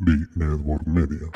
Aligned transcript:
B-Network 0.00 0.86
Media. 0.86 1.28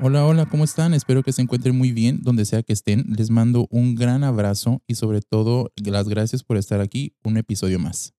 Hola, 0.00 0.26
hola, 0.26 0.44
¿cómo 0.44 0.64
están? 0.64 0.92
Espero 0.92 1.22
que 1.22 1.32
se 1.32 1.40
encuentren 1.40 1.74
muy 1.74 1.92
bien 1.92 2.20
donde 2.22 2.44
sea 2.44 2.62
que 2.62 2.74
estén. 2.74 3.06
Les 3.16 3.30
mando 3.30 3.66
un 3.70 3.94
gran 3.94 4.24
abrazo 4.24 4.82
y 4.86 4.96
sobre 4.96 5.22
todo 5.22 5.72
las 5.76 6.06
gracias 6.06 6.42
por 6.44 6.58
estar 6.58 6.82
aquí 6.82 7.14
un 7.24 7.38
episodio 7.38 7.78
más. 7.78 8.12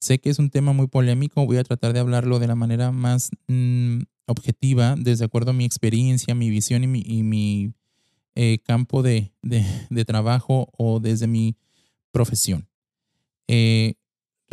Sé 0.00 0.18
que 0.18 0.30
es 0.30 0.40
un 0.40 0.50
tema 0.50 0.72
muy 0.72 0.88
polémico, 0.88 1.46
voy 1.46 1.58
a 1.58 1.64
tratar 1.64 1.92
de 1.92 2.00
hablarlo 2.00 2.40
de 2.40 2.48
la 2.48 2.56
manera 2.56 2.90
más 2.90 3.30
mm, 3.46 3.98
objetiva, 4.26 4.96
desde 4.98 5.24
acuerdo 5.24 5.52
a 5.52 5.54
mi 5.54 5.64
experiencia, 5.64 6.34
mi 6.34 6.50
visión 6.50 6.82
y 6.82 7.22
mi, 7.22 7.72
eh, 8.40 8.60
campo 8.62 9.02
de, 9.02 9.32
trabajo 10.06 10.68
o 10.78 11.00
desde 11.00 11.26
mi 11.26 11.56
profesión. 12.12 12.68
Eh, 13.48 13.94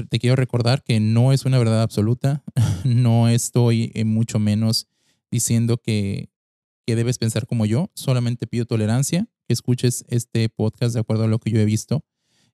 te 0.09 0.17
quiero 0.17 0.35
recordar 0.35 0.81
que 0.81 0.99
no 0.99 1.31
es 1.31 1.45
una 1.45 1.59
verdad 1.59 1.84
absoluta, 1.84 2.44
no 2.84 3.30
estoy 3.30 3.91
eh, 3.94 4.03
mucho 4.03 4.39
menos 4.39 4.88
diciendo 5.30 5.77
que 5.77 6.31
que 6.88 6.95
debes 6.95 7.20
pensar 7.20 7.45
como 7.45 7.67
yo. 7.67 7.91
Solamente 7.94 8.48
pido 8.48 8.66
tolerancia, 8.66 9.27
que 9.48 9.53
escuches 9.53 10.03
este 10.08 10.49
podcast 10.49 10.95
de 10.95 11.02
acuerdo 11.02 11.25
a 11.25 11.27
lo 11.27 11.38
que 11.38 11.52
yo 11.52 11.59
he 11.59 11.66
visto 11.66 12.03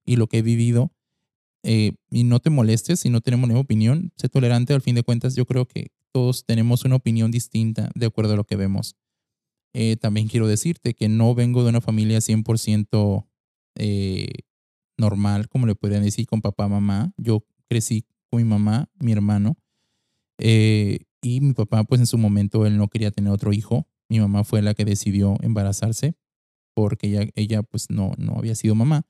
y 0.06 0.18
lo 0.18 0.28
que 0.28 0.40
he 0.40 0.42
vivido. 0.42 0.92
Y 1.64 2.24
no 2.24 2.40
te 2.40 2.50
molestes 2.50 3.02
si 3.02 3.10
no 3.10 3.22
tenemos 3.22 3.50
una 3.50 3.60
opinión. 3.60 4.12
Sé 4.18 4.28
tolerante, 4.28 4.74
al 4.74 4.82
fin 4.82 4.96
de 4.96 5.04
cuentas, 5.04 5.36
yo 5.36 5.46
creo 5.46 5.66
que 5.66 5.92
todos 6.12 6.46
tenemos 6.46 6.86
una 6.86 6.96
opinión 6.96 7.30
distinta 7.30 7.90
de 7.94 8.06
acuerdo 8.06 8.34
a 8.34 8.38
lo 8.38 8.46
que 8.46 8.56
vemos. 8.56 8.96
Eh, 9.74 9.96
también 9.98 10.28
quiero 10.28 10.48
decirte 10.48 10.94
que 10.94 11.08
no 11.10 11.34
vengo 11.34 11.64
de 11.64 11.70
una 11.70 11.82
familia 11.82 12.20
100% 12.20 13.28
eh, 13.76 14.28
normal, 14.98 15.48
como 15.48 15.66
le 15.66 15.76
podrían 15.76 16.04
decir, 16.04 16.26
con 16.26 16.42
papá, 16.42 16.68
mamá. 16.68 17.14
Yo 17.18 17.44
crecí 17.70 18.06
con 18.30 18.42
mi 18.42 18.48
mamá, 18.48 18.90
mi 19.00 19.12
hermano, 19.12 19.58
y 21.24 21.40
mi 21.42 21.54
papá, 21.54 21.84
pues 21.84 22.02
en 22.02 22.08
su 22.08 22.18
momento, 22.18 22.66
él 22.66 22.78
no 22.78 22.88
quería 22.88 23.12
tener 23.12 23.32
otro 23.32 23.54
hijo. 23.54 23.88
Mi 24.10 24.20
mamá 24.20 24.44
fue 24.44 24.62
la 24.62 24.74
que 24.74 24.86
decidió 24.86 25.38
embarazarse 25.42 26.16
porque 26.74 27.08
ella, 27.08 27.30
ella 27.36 27.64
pues 27.64 27.90
no, 27.90 28.14
no 28.18 28.36
había 28.38 28.56
sido 28.56 28.76
mamá. 28.76 29.06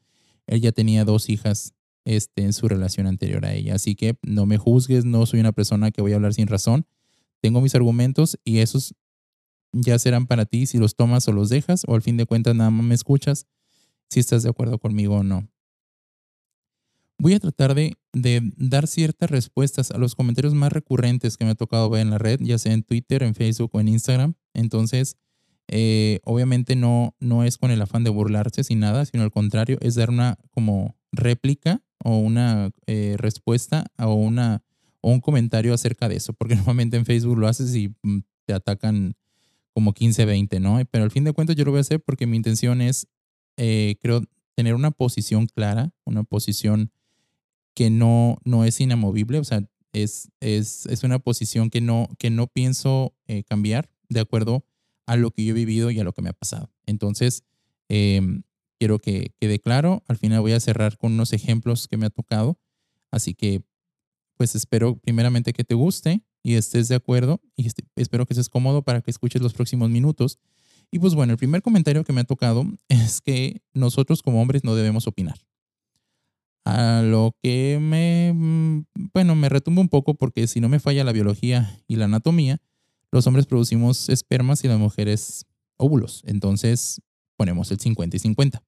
Él 0.48 0.62
ya 0.62 0.72
tenía 0.72 1.06
dos 1.06 1.30
hijas 1.30 1.74
este, 2.06 2.44
en 2.44 2.54
su 2.54 2.68
relación 2.68 3.08
anterior 3.08 3.46
a 3.46 3.54
ella. 3.54 3.76
Así 3.76 3.96
que 3.96 4.18
no 4.24 4.46
me 4.46 4.58
juzgues, 4.58 5.06
no 5.06 5.26
soy 5.26 5.40
una 5.40 5.52
persona 5.52 5.92
que 5.92 6.02
voy 6.02 6.12
a 6.14 6.16
hablar 6.16 6.34
sin 6.34 6.48
razón. 6.48 6.86
Tengo 7.42 7.62
mis 7.62 7.76
argumentos 7.76 8.38
y 8.44 8.60
esos 8.60 8.94
ya 9.72 9.98
serán 10.00 10.28
para 10.28 10.46
ti 10.46 10.66
si 10.66 10.78
los 10.78 10.96
tomas 10.96 11.28
o 11.28 11.32
los 11.32 11.50
dejas 11.50 11.84
o 11.88 11.96
al 11.96 12.02
fin 12.02 12.18
de 12.18 12.26
cuentas 12.26 12.56
nada 12.56 12.70
más 12.70 12.86
me 12.86 12.96
escuchas 12.96 13.48
si 14.10 14.20
estás 14.20 14.44
de 14.44 14.50
acuerdo 14.50 14.80
conmigo 14.80 15.16
o 15.18 15.24
no 15.24 15.48
voy 17.22 17.36
a 17.36 17.40
tratar 17.40 17.76
de, 17.76 17.96
dar 18.58 18.88
ciertas 18.88 19.30
respuestas 19.30 19.92
a 19.92 19.98
los 19.98 20.16
comentarios 20.16 20.56
más 20.56 20.74
recurrentes 20.74 21.38
que 21.38 21.46
me 21.46 21.52
ha 21.52 21.56
tocado 21.56 21.90
ver 21.90 22.02
en 22.02 22.10
la 22.10 22.18
red, 22.18 22.40
ya 22.42 22.58
sea 22.58 22.74
en 22.74 22.84
Twitter, 22.84 23.22
en 23.22 23.36
Facebook 23.36 23.70
o 23.74 23.80
en 23.80 23.90
Instagram. 23.90 24.34
Entonces, 24.56 25.18
eh, 25.68 26.20
obviamente 26.24 26.76
no, 26.76 27.16
no 27.20 27.44
es 27.44 27.58
con 27.58 27.70
el 27.70 27.82
afán 27.82 28.04
de 28.04 28.10
burlarse 28.10 28.64
sin 28.64 28.80
nada, 28.80 29.06
sino 29.06 29.24
al 29.24 29.32
contrario, 29.32 29.78
es 29.82 29.96
dar 29.96 30.10
una 30.10 30.38
como 30.50 30.98
réplica 31.12 31.84
o 32.04 32.18
una 32.18 32.72
eh, 32.88 33.16
respuesta 33.18 33.86
o, 34.00 34.16
una, 34.16 34.64
o 35.00 35.12
un 35.12 35.22
comentario 35.22 35.76
acerca 35.76 36.10
de 36.10 36.16
eso, 36.16 36.34
porque 36.34 36.56
normalmente 36.58 36.98
en 36.98 37.06
Facebook 37.06 37.38
lo 37.38 37.48
haces 37.48 37.76
y 37.76 37.90
mm, 38.02 38.22
te 38.46 38.54
atacan 38.54 39.14
como 39.74 39.94
15, 39.94 40.26
20, 40.26 40.60
¿no? 40.60 40.80
Pero 40.92 41.04
al 41.04 41.12
fin 41.12 41.24
de 41.24 41.34
cuentas 41.34 41.56
yo 41.56 41.66
lo 41.66 41.72
voy 41.72 41.80
a 41.80 41.82
hacer 41.82 42.02
porque 42.02 42.28
mi 42.28 42.38
intención 42.38 42.82
es, 42.82 43.08
eh, 43.58 43.96
creo, 44.02 44.24
tener 44.56 44.76
una 44.76 44.92
posición 44.92 45.48
clara, 45.48 45.94
una 46.06 46.24
posición 46.24 46.92
que 47.74 47.90
no, 47.90 48.38
no 48.44 48.66
es 48.66 48.80
inamovible, 48.82 49.40
o 49.40 49.44
sea, 49.44 49.64
es, 49.94 50.30
es, 50.40 50.86
es 50.86 51.04
una 51.04 51.20
posición 51.20 51.70
que 51.70 51.82
no, 51.82 52.10
que 52.18 52.30
no 52.30 52.48
pienso 52.48 53.14
eh, 53.28 53.44
cambiar 53.44 53.90
de 54.10 54.20
acuerdo 54.20 54.66
a 55.06 55.16
lo 55.16 55.32
que 55.32 55.44
yo 55.44 55.52
he 55.52 55.56
vivido 55.56 55.92
y 55.92 56.00
a 56.00 56.04
lo 56.04 56.14
que 56.14 56.22
me 56.22 56.30
ha 56.30 56.34
pasado. 56.34 56.72
Entonces, 56.86 57.44
em, 57.90 58.44
quiero 58.80 59.00
que 59.00 59.34
quede 59.40 59.60
claro. 59.60 60.04
Al 60.08 60.18
final 60.18 60.42
voy 60.42 60.54
a 60.54 60.60
cerrar 60.60 60.98
con 60.98 61.14
unos 61.14 61.34
ejemplos 61.34 61.88
que 61.88 61.98
me 61.98 62.06
ha 62.06 62.10
tocado. 62.10 62.60
Así 63.12 63.34
que, 63.34 63.62
pues 64.38 64.56
espero 64.56 64.98
primeramente 64.98 65.54
que 65.54 65.64
te 65.64 65.76
guste 65.76 66.24
y 66.44 66.56
estés 66.56 66.88
de 66.88 66.96
acuerdo 66.96 67.42
y 67.56 67.68
este, 67.68 67.84
espero 67.96 68.26
que 68.26 68.34
estés 68.34 68.50
cómodo 68.50 68.82
para 68.82 69.02
que 69.02 69.12
escuches 69.12 69.42
los 69.42 69.54
próximos 69.54 69.90
minutos. 69.90 70.40
Y 70.92 71.00
pues 71.00 71.16
bueno, 71.16 71.34
el 71.34 71.38
primer 71.38 71.62
comentario 71.62 72.04
que 72.04 72.14
me 72.14 72.22
ha 72.22 72.26
tocado 72.26 72.66
es 72.90 73.22
que 73.22 73.62
nosotros 73.74 74.22
como 74.22 74.42
hombres 74.42 74.64
no 74.64 74.76
debemos 74.76 75.08
opinar. 75.08 75.40
A 76.64 77.02
lo 77.02 77.36
que 77.42 77.80
me, 77.82 78.34
mm, 78.34 78.86
bueno, 79.14 79.36
me 79.36 79.50
retumba 79.50 79.82
un 79.82 79.90
poco 79.90 80.14
porque 80.14 80.48
si 80.48 80.60
no 80.60 80.70
me 80.70 80.80
falla 80.80 81.04
la 81.04 81.12
biología 81.12 81.80
y 81.88 81.96
la 81.96 82.06
anatomía, 82.06 82.62
los 83.12 83.26
hombres 83.28 83.46
producimos 83.46 84.10
espermas 84.10 84.64
y 84.64 84.68
las 84.68 84.80
mujeres 84.80 85.46
óvulos. 85.78 86.24
Entonces 86.26 87.02
ponemos 87.36 87.72
el 87.72 87.80
50 87.80 88.16
y 88.16 88.20
50. 88.20 88.64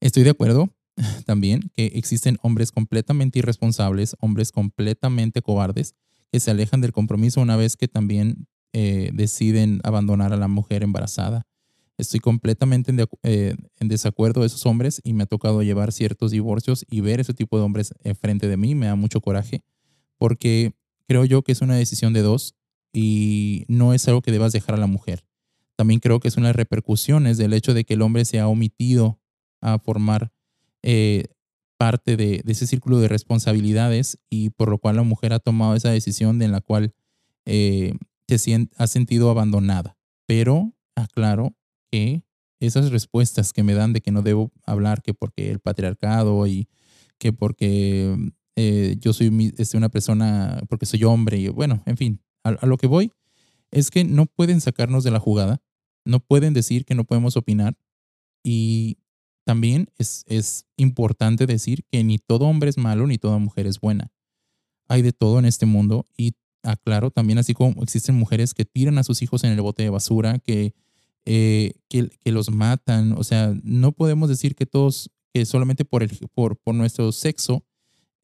Estoy 0.00 0.22
de 0.22 0.30
acuerdo 0.30 0.70
también 1.26 1.70
que 1.74 1.86
existen 1.94 2.38
hombres 2.42 2.70
completamente 2.70 3.40
irresponsables, 3.40 4.16
hombres 4.20 4.52
completamente 4.52 5.42
cobardes, 5.42 5.94
que 6.34 6.40
se 6.40 6.50
alejan 6.50 6.80
del 6.80 6.90
compromiso 6.90 7.40
una 7.40 7.54
vez 7.54 7.76
que 7.76 7.86
también 7.86 8.48
eh, 8.72 9.10
deciden 9.14 9.78
abandonar 9.84 10.32
a 10.32 10.36
la 10.36 10.48
mujer 10.48 10.82
embarazada 10.82 11.46
Estoy 11.96 12.18
completamente 12.18 12.92
eh, 13.22 13.54
en, 13.78 13.88
desacuerdo 13.88 14.40
de 14.40 14.48
esos 14.48 14.66
hombres 14.66 15.00
y 15.04 15.12
me 15.12 15.22
ha 15.22 15.26
tocado 15.26 15.62
llevar 15.62 15.92
ciertos 15.92 16.32
divorcios 16.32 16.84
y 16.90 17.02
ver 17.02 17.20
ese 17.20 17.34
tipo 17.34 17.56
de 17.56 17.62
hombres 17.62 17.94
frente 18.20 18.48
de 18.48 18.56
mí 18.56 18.74
me 18.74 18.86
da 18.86 18.96
mucho 18.96 19.20
coraje 19.20 19.62
porque 20.18 20.72
creo 21.06 21.24
yo 21.24 21.42
que 21.42 21.52
es 21.52 21.60
una 21.60 21.76
decisión 21.76 22.12
de 22.12 22.22
dos 22.22 22.56
y 22.92 23.64
no 23.68 23.94
es 23.94 24.08
algo 24.08 24.20
que 24.20 24.32
debas 24.32 24.52
dejar 24.52 24.74
a 24.74 24.78
la 24.78 24.88
mujer. 24.88 25.24
También 25.76 26.00
creo 26.00 26.18
que 26.18 26.26
es 26.26 26.36
una 26.36 26.52
repercusiones 26.52 27.38
del 27.38 27.52
hecho 27.52 27.74
de 27.74 27.84
que 27.84 27.94
el 27.94 28.02
hombre 28.02 28.24
se 28.24 28.40
ha 28.40 28.48
omitido 28.48 29.20
a 29.60 29.78
formar 29.78 30.32
eh, 30.82 31.26
parte 31.76 32.16
de, 32.16 32.42
ese 32.46 32.66
círculo 32.66 32.98
de 32.98 33.08
responsabilidades 33.08 34.18
y 34.30 34.50
por 34.50 34.68
lo 34.68 34.78
cual 34.78 34.96
la 34.96 35.02
mujer 35.02 35.32
ha 35.32 35.38
tomado 35.38 35.74
esa 35.74 35.90
decisión 35.90 36.40
en 36.42 36.52
la 36.52 36.60
cual 36.60 36.94
eh, 37.44 37.94
ha 38.78 38.86
sentido 38.86 39.30
abandonada. 39.30 39.96
Pero, 40.26 40.72
aclaro, 40.94 41.54
esas 42.60 42.90
respuestas 42.90 43.52
que 43.52 43.62
me 43.62 43.74
dan 43.74 43.92
de 43.92 44.00
que 44.00 44.10
no 44.10 44.22
debo 44.22 44.52
hablar, 44.66 45.02
que 45.02 45.14
porque 45.14 45.50
el 45.50 45.60
patriarcado 45.60 46.46
y 46.46 46.68
que 47.18 47.32
porque 47.32 48.16
eh, 48.56 48.96
yo 48.98 49.12
soy 49.12 49.52
este, 49.56 49.76
una 49.76 49.88
persona, 49.88 50.62
porque 50.68 50.86
soy 50.86 51.04
hombre, 51.04 51.38
y 51.38 51.48
bueno, 51.48 51.82
en 51.86 51.96
fin, 51.96 52.20
a, 52.42 52.66
lo 52.66 52.76
que 52.76 52.86
voy 52.86 53.12
es 53.70 53.90
que 53.90 54.04
no 54.04 54.26
pueden 54.26 54.60
sacarnos 54.60 55.04
de 55.04 55.10
la 55.10 55.20
jugada, 55.20 55.62
no 56.04 56.20
pueden 56.20 56.54
decir 56.54 56.84
que 56.84 56.94
no 56.94 57.04
podemos 57.04 57.36
opinar 57.36 57.76
y 58.44 58.98
también 59.44 59.88
es, 59.98 60.24
es 60.26 60.66
importante 60.76 61.46
decir 61.46 61.84
que 61.90 62.02
ni 62.02 62.18
todo 62.18 62.46
hombre 62.46 62.70
es 62.70 62.78
malo 62.78 63.06
ni 63.06 63.18
toda 63.18 63.38
mujer 63.38 63.66
es 63.66 63.80
buena. 63.80 64.10
Hay 64.88 65.02
de 65.02 65.12
todo 65.12 65.38
en 65.38 65.44
este 65.44 65.66
mundo 65.66 66.06
y 66.16 66.32
aclaro 66.62 67.10
también 67.10 67.38
así 67.38 67.54
como 67.54 67.82
existen 67.82 68.14
mujeres 68.14 68.54
que 68.54 68.64
tiran 68.64 68.98
a 68.98 69.04
sus 69.04 69.22
hijos 69.22 69.44
en 69.44 69.52
el 69.52 69.60
bote 69.60 69.82
de 69.82 69.90
basura, 69.90 70.38
que 70.38 70.74
eh, 71.26 71.72
que, 71.88 72.10
que, 72.20 72.32
los 72.32 72.50
matan. 72.50 73.12
O 73.12 73.24
sea, 73.24 73.54
no 73.62 73.92
podemos 73.92 74.28
decir 74.28 74.54
que 74.54 74.66
todos, 74.66 75.10
que 75.32 75.46
solamente 75.46 75.86
por, 75.86 76.02
el, 76.02 76.10
por, 76.34 76.58
por 76.58 76.74
nuestro 76.74 77.12
sexo 77.12 77.64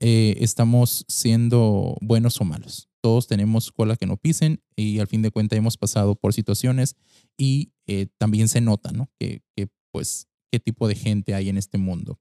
eh, 0.01 0.37
estamos 0.41 1.07
siendo 1.09 1.97
buenos 2.03 2.39
o 2.41 2.45
malos. 2.45 2.89
Todos 3.01 3.27
tenemos 3.27 3.73
cola 3.73 3.97
que 3.97 4.05
no 4.05 4.19
pisen 4.19 4.63
y 4.77 4.99
al 4.99 5.07
fin 5.07 5.23
de 5.23 5.31
cuentas 5.31 5.57
hemos 5.59 5.79
pasado 5.79 6.15
por 6.15 6.35
situaciones 6.35 6.97
y 7.39 7.73
eh, 7.87 8.09
también 8.19 8.49
se 8.49 8.61
nota, 8.61 8.93
¿no? 8.93 9.09
Que, 9.19 9.43
que, 9.57 9.69
pues, 9.93 10.29
qué 10.51 10.61
tipo 10.61 10.89
de 10.89 10.95
gente 10.95 11.35
hay 11.35 11.49
en 11.49 11.57
este 11.57 11.79
mundo. 11.79 12.21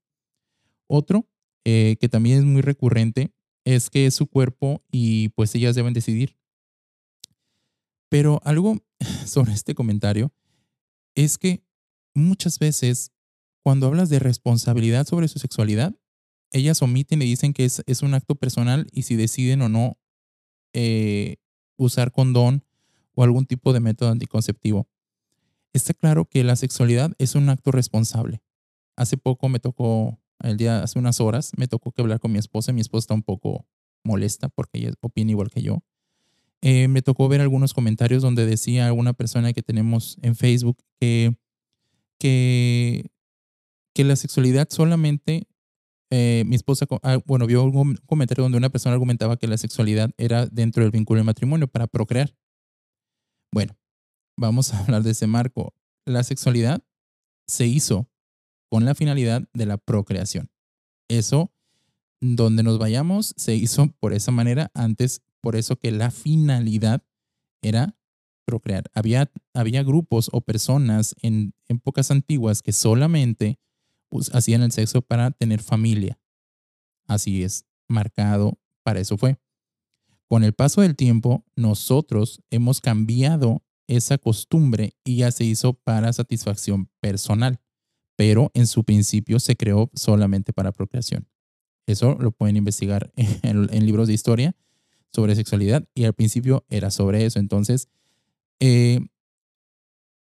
Otro 0.88 1.28
que 1.64 2.10
también 2.10 2.40
es 2.40 2.46
muy 2.46 2.64
recurrente 2.64 3.32
es 3.64 3.92
que 3.92 4.08
es 4.08 4.16
su 4.16 4.26
cuerpo 4.26 4.84
y 4.92 5.30
pues 5.30 5.54
ellas 5.54 5.76
deben 5.76 5.94
decidir. 5.94 6.36
Pero 8.10 8.42
algo 8.44 8.78
sobre 9.26 9.54
este 9.54 9.76
comentario 9.76 10.34
es 11.16 11.38
que 11.38 11.64
muchas 12.14 12.60
veces 12.60 13.12
cuando 13.64 13.88
hablas 13.88 14.10
de 14.10 14.20
responsabilidad 14.20 15.06
sobre 15.06 15.28
su 15.28 15.38
sexualidad, 15.38 15.96
ellas 16.52 16.82
omiten 16.82 17.22
y 17.22 17.26
dicen 17.26 17.54
que 17.54 17.66
es, 17.66 17.84
es 17.86 18.02
un 18.02 18.14
acto 18.14 18.36
personal 18.36 18.88
y 18.92 19.04
si 19.04 19.16
deciden 19.16 19.62
o 19.62 19.70
no 19.70 20.00
eh, 20.74 21.38
usar 21.78 22.12
condón 22.12 22.64
o 23.14 23.24
algún 23.24 23.46
tipo 23.46 23.74
de 23.74 23.80
método 23.80 24.10
anticonceptivo. 24.10 24.88
Está 25.80 25.94
claro 25.94 26.26
que 26.26 26.44
la 26.44 26.58
sexualidad 26.58 27.14
es 27.20 27.36
un 27.36 27.48
acto 27.48 27.72
responsable. 27.72 28.42
Hace 28.98 29.16
poco 29.16 29.48
me 29.48 29.62
tocó, 29.62 30.20
el 30.40 30.58
día, 30.58 30.84
hace 30.84 31.00
unas 31.00 31.22
horas, 31.22 31.54
me 31.56 31.70
tocó 31.70 31.94
que 31.94 32.02
hablar 32.02 32.20
con 32.20 32.34
mi 32.34 32.38
esposa. 32.38 32.74
Mi 32.74 32.82
esposa 32.82 33.04
está 33.06 33.14
un 33.14 33.24
poco 33.24 33.66
molesta 34.04 34.50
porque 34.50 34.80
ella 34.80 34.94
opina 35.00 35.32
igual 35.32 35.50
que 35.50 35.62
yo. 35.62 35.82
Eh, 36.62 36.90
me 36.90 37.02
tocó 37.02 37.30
ver 37.30 37.40
algunos 37.40 37.74
comentarios 37.74 38.22
donde 38.22 38.46
decía 38.46 38.88
alguna 38.88 39.14
persona 39.14 39.54
que 39.54 39.62
tenemos 39.64 40.18
en 40.22 40.36
Facebook 40.36 40.80
que, 41.00 41.38
que, 42.18 43.10
que 43.94 44.04
la 44.04 44.18
sexualidad 44.18 44.68
solamente, 44.70 45.48
eh, 46.10 46.44
mi 46.46 46.58
esposa, 46.58 46.88
ah, 47.04 47.20
bueno, 47.26 47.48
vio 47.48 47.64
un 47.64 47.96
comentario 48.06 48.44
donde 48.44 48.58
una 48.58 48.70
persona 48.70 48.96
argumentaba 48.96 49.38
que 49.38 49.48
la 49.48 49.58
sexualidad 49.58 50.12
era 50.18 50.46
dentro 50.46 50.84
del 50.84 50.92
vínculo 50.92 51.20
del 51.20 51.26
matrimonio 51.26 51.70
para 51.70 51.88
procrear. 51.88 52.36
Bueno, 53.54 53.79
vamos 54.40 54.74
a 54.74 54.80
hablar 54.80 55.04
de 55.04 55.12
ese 55.12 55.28
marco. 55.28 55.74
La 56.06 56.24
sexualidad 56.24 56.82
se 57.48 57.68
hizo 57.68 58.10
con 58.70 58.86
la 58.86 58.96
finalidad 58.96 59.48
de 59.54 59.66
la 59.66 59.78
procreación. 59.78 60.50
Eso, 61.08 61.52
donde 62.22 62.64
nos 62.64 62.78
vayamos, 62.80 63.34
se 63.38 63.56
hizo 63.56 63.88
por 64.00 64.14
esa 64.14 64.32
manera 64.32 64.72
antes, 64.74 65.22
por 65.42 65.56
eso 65.56 65.76
que 65.78 65.92
la 65.92 66.12
finalidad 66.12 67.04
era 67.62 67.98
procrear. 68.46 68.90
Había, 68.94 69.32
había 69.54 69.84
grupos 69.84 70.30
o 70.32 70.42
personas 70.42 71.16
en 71.22 71.54
épocas 71.68 72.10
antiguas 72.12 72.62
que 72.62 72.72
solamente 72.72 73.60
hacían 74.34 74.64
el 74.64 74.72
sexo 74.72 75.02
para 75.02 75.32
tener 75.32 75.62
familia. 75.62 76.20
Así 77.08 77.44
es, 77.44 77.66
marcado, 77.88 78.60
para 78.84 79.00
eso 79.00 79.18
fue. 79.18 79.38
Con 80.28 80.44
el 80.44 80.54
paso 80.54 80.82
del 80.82 80.96
tiempo, 80.96 81.44
nosotros 81.56 82.42
hemos 82.52 82.82
cambiado 82.82 83.64
esa 83.90 84.18
costumbre 84.18 84.94
y 85.04 85.18
ya 85.18 85.32
se 85.32 85.44
hizo 85.44 85.74
para 85.74 86.14
satisfacción 86.14 86.90
personal, 87.02 87.60
pero 88.16 88.52
en 88.54 88.68
su 88.68 88.84
principio 88.84 89.40
se 89.40 89.56
creó 89.56 89.90
solamente 89.94 90.54
para 90.54 90.72
procreación. 90.72 91.28
Eso 91.88 92.16
lo 92.20 92.32
pueden 92.32 92.56
investigar 92.56 93.12
en, 93.16 93.86
libros 93.86 94.08
de 94.08 94.14
historia 94.14 94.56
sobre 95.12 95.36
sexualidad 95.36 95.88
y 95.96 96.04
al 96.04 96.14
principio 96.14 96.66
era 96.70 96.92
sobre 96.92 97.26
eso. 97.26 97.40
Entonces, 97.40 97.90
eh, 98.60 99.00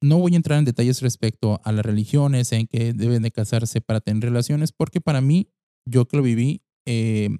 no 0.02 0.18
voy 0.18 0.34
a 0.34 0.36
entrar 0.36 0.58
en 0.58 0.66
detalles 0.66 1.00
respecto 1.00 1.60
a 1.64 1.72
las 1.72 1.86
religiones, 1.86 2.52
en 2.52 2.66
que 2.66 2.92
deben 2.92 3.22
de 3.22 3.30
casarse 3.30 3.80
para 3.80 4.00
tener 4.00 4.24
relaciones, 4.24 4.72
porque 4.72 5.00
para 5.00 5.22
mí, 5.22 5.48
yo 5.86 6.06
que 6.06 6.18
lo 6.18 6.22
viví, 6.22 6.60
eh, 6.84 7.30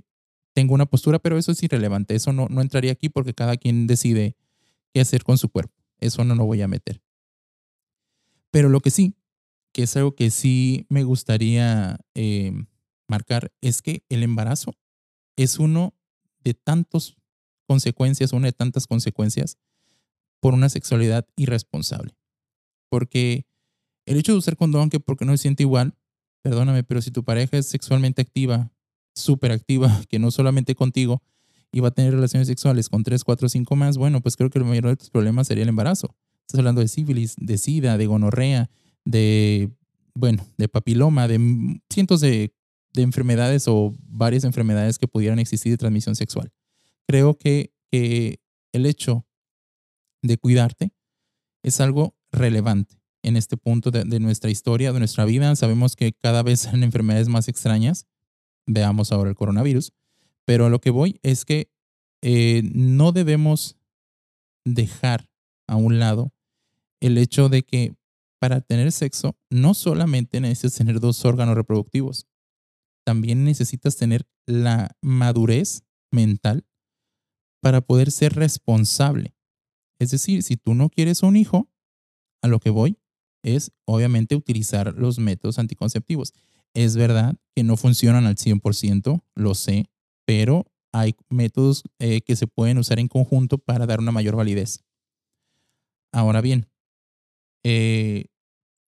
tengo 0.55 0.73
una 0.73 0.87
postura, 0.87 1.19
pero 1.19 1.37
eso 1.37 1.53
es 1.53 1.63
irrelevante. 1.63 2.15
Eso 2.15 2.33
no, 2.33 2.47
no 2.49 2.63
entraría 2.63 2.93
aquí 2.93 3.11
porque 3.11 3.35
cada 3.35 3.59
quien 3.59 3.87
decide 3.87 4.37
qué 4.95 5.03
hacer 5.03 5.23
con 5.23 5.37
su 5.37 5.51
cuerpo. 5.51 5.84
Eso 6.05 6.23
no 6.23 6.35
lo 6.35 6.45
voy 6.45 6.61
a 6.61 6.69
meter. 6.69 7.03
Pero 8.51 8.69
lo 8.69 8.81
que 8.81 8.91
sí, 8.91 9.15
que 9.73 9.85
es 9.85 9.97
algo 9.97 10.15
que 10.15 10.31
sí 10.31 10.87
me 10.91 11.03
gustaría 11.03 11.99
eh, 12.15 12.53
marcar, 13.09 13.53
es 13.63 13.81
que 13.81 14.05
el 14.11 14.23
embarazo 14.23 14.75
es 15.37 15.59
uno 15.59 15.95
de 16.41 16.53
tantas 16.53 17.17
consecuencias, 17.67 18.35
una 18.35 18.49
de 18.49 18.53
tantas 18.53 18.87
consecuencias 18.87 19.57
por 20.41 20.53
una 20.53 20.69
sexualidad 20.69 21.27
irresponsable. 21.37 22.15
Porque 22.91 23.47
el 24.07 24.19
hecho 24.19 24.33
de 24.33 24.39
usar 24.39 24.59
condón, 24.59 24.91
que 24.91 25.01
porque 25.01 25.25
no 25.25 25.33
se 25.33 25.39
siente 25.39 25.63
igual, 25.63 25.97
perdóname, 26.43 26.85
pero 26.85 27.01
si 27.01 27.11
tu 27.11 27.25
pareja 27.25 27.57
es 27.57 27.67
sexualmente 27.67 28.21
activa, 28.21 28.71
súper 29.15 29.53
activa, 29.53 29.89
que 30.11 30.19
no 30.19 30.31
solamente 30.31 30.75
contigo, 30.75 31.23
y 31.73 31.81
va 31.81 31.89
a 31.89 31.91
tener 31.91 32.15
relaciones 32.15 32.49
sexuales 32.49 32.89
con 32.89 33.03
tres, 33.03 33.25
cuatro, 33.25 33.49
cinco 33.49 33.77
más, 33.77 33.97
bueno, 33.97 34.21
pues 34.21 34.37
creo 34.37 34.51
que 34.51 34.59
el 34.59 34.65
mayor 34.65 34.87
de 34.87 34.97
tus 34.97 35.11
problemas 35.11 35.49
sería 35.49 35.63
el 35.63 35.69
embarazo. 35.69 36.15
Estás 36.47 36.59
hablando 36.59 36.81
de 36.81 36.89
sífilis, 36.89 37.35
de 37.39 37.59
sida, 37.59 37.97
de 37.97 38.07
gonorrea, 38.07 38.71
de, 39.05 39.71
bueno, 40.15 40.47
de 40.57 40.69
papiloma, 40.69 41.27
de 41.29 41.81
cientos 41.91 42.21
de, 42.21 42.55
de 42.93 43.03
enfermedades 43.03 43.67
o 43.69 43.93
varias 44.07 44.45
enfermedades 44.45 44.99
que 44.99 45.09
pudieran 45.09 45.39
existir 45.39 45.73
de 45.73 45.79
transmisión 45.79 46.15
sexual. 46.15 46.53
Creo 47.07 47.37
que, 47.37 47.73
que 47.91 48.41
el 48.73 48.87
hecho 48.87 49.27
de 50.23 50.39
cuidarte 50.39 50.93
es 51.63 51.81
algo 51.81 52.15
relevante 52.31 53.01
en 53.23 53.37
este 53.37 53.57
punto 53.57 53.91
de, 53.91 54.05
de, 54.05 54.21
nuestra 54.21 54.51
historia, 54.51 54.93
de 54.93 54.99
nuestra 54.99 55.25
vida. 55.25 55.55
Sabemos 55.57 55.97
que 55.97 56.13
cada 56.13 56.43
vez 56.43 56.67
hay 56.73 56.83
enfermedades 56.83 57.29
más 57.29 57.49
extrañas. 57.49 58.07
Veamos 58.67 59.13
ahora 59.13 59.31
el 59.31 59.37
coronavirus. 59.37 59.93
Pero 60.45 60.67
a 60.67 60.71
lo 60.71 60.81
que 60.81 60.91
voy 60.91 61.19
es 61.23 61.45
que 61.45 61.71
eh, 62.23 62.63
no 62.75 63.13
debemos 63.13 63.77
dejar 64.65 65.29
a 65.67 65.77
un 65.77 65.99
lado 65.99 66.33
el 67.01 67.19
hecho 67.19 67.49
de 67.49 67.63
que 67.63 67.95
para 68.39 68.61
tener 68.61 68.93
sexo 68.93 69.39
no 69.51 69.75
solamente 69.75 70.41
necesitas 70.41 70.75
tener 70.75 71.01
dos 71.01 71.25
órganos 71.25 71.55
reproductivos, 71.55 72.27
también 73.05 73.45
necesitas 73.45 73.97
tener 73.97 74.27
la 74.47 74.97
madurez 75.03 75.83
mental 76.11 76.67
para 77.61 77.81
poder 77.81 78.11
ser 78.11 78.35
responsable. 78.35 79.35
Es 79.99 80.11
decir, 80.11 80.43
si 80.43 80.57
tú 80.57 80.75
no 80.75 80.91
quieres 80.91 81.23
un 81.23 81.37
hijo, 81.37 81.71
a 82.43 82.49
lo 82.49 82.61
que 82.61 82.71
voy 82.71 82.99
es 83.43 83.73
obviamente 83.85 84.37
utilizar 84.37 84.95
los 84.95 85.19
métodos 85.19 85.59
anticonceptivos. 85.59 86.33
Es 86.75 86.97
verdad 86.97 87.37
que 87.55 87.63
no 87.63 87.77
funcionan 87.77 88.27
al 88.27 88.37
100%, 88.37 89.23
lo 89.35 89.55
sé, 89.55 89.87
pero 90.25 90.67
hay 90.93 91.17
métodos 91.29 91.83
eh, 91.99 92.21
que 92.21 92.37
se 92.37 92.47
pueden 92.47 92.79
usar 92.79 92.99
en 92.99 93.09
conjunto 93.09 93.59
para 93.59 93.87
dar 93.87 93.99
una 93.99 94.13
mayor 94.13 94.37
validez. 94.37 94.85
Ahora 96.13 96.41
bien, 96.41 96.69
eh, 97.65 98.27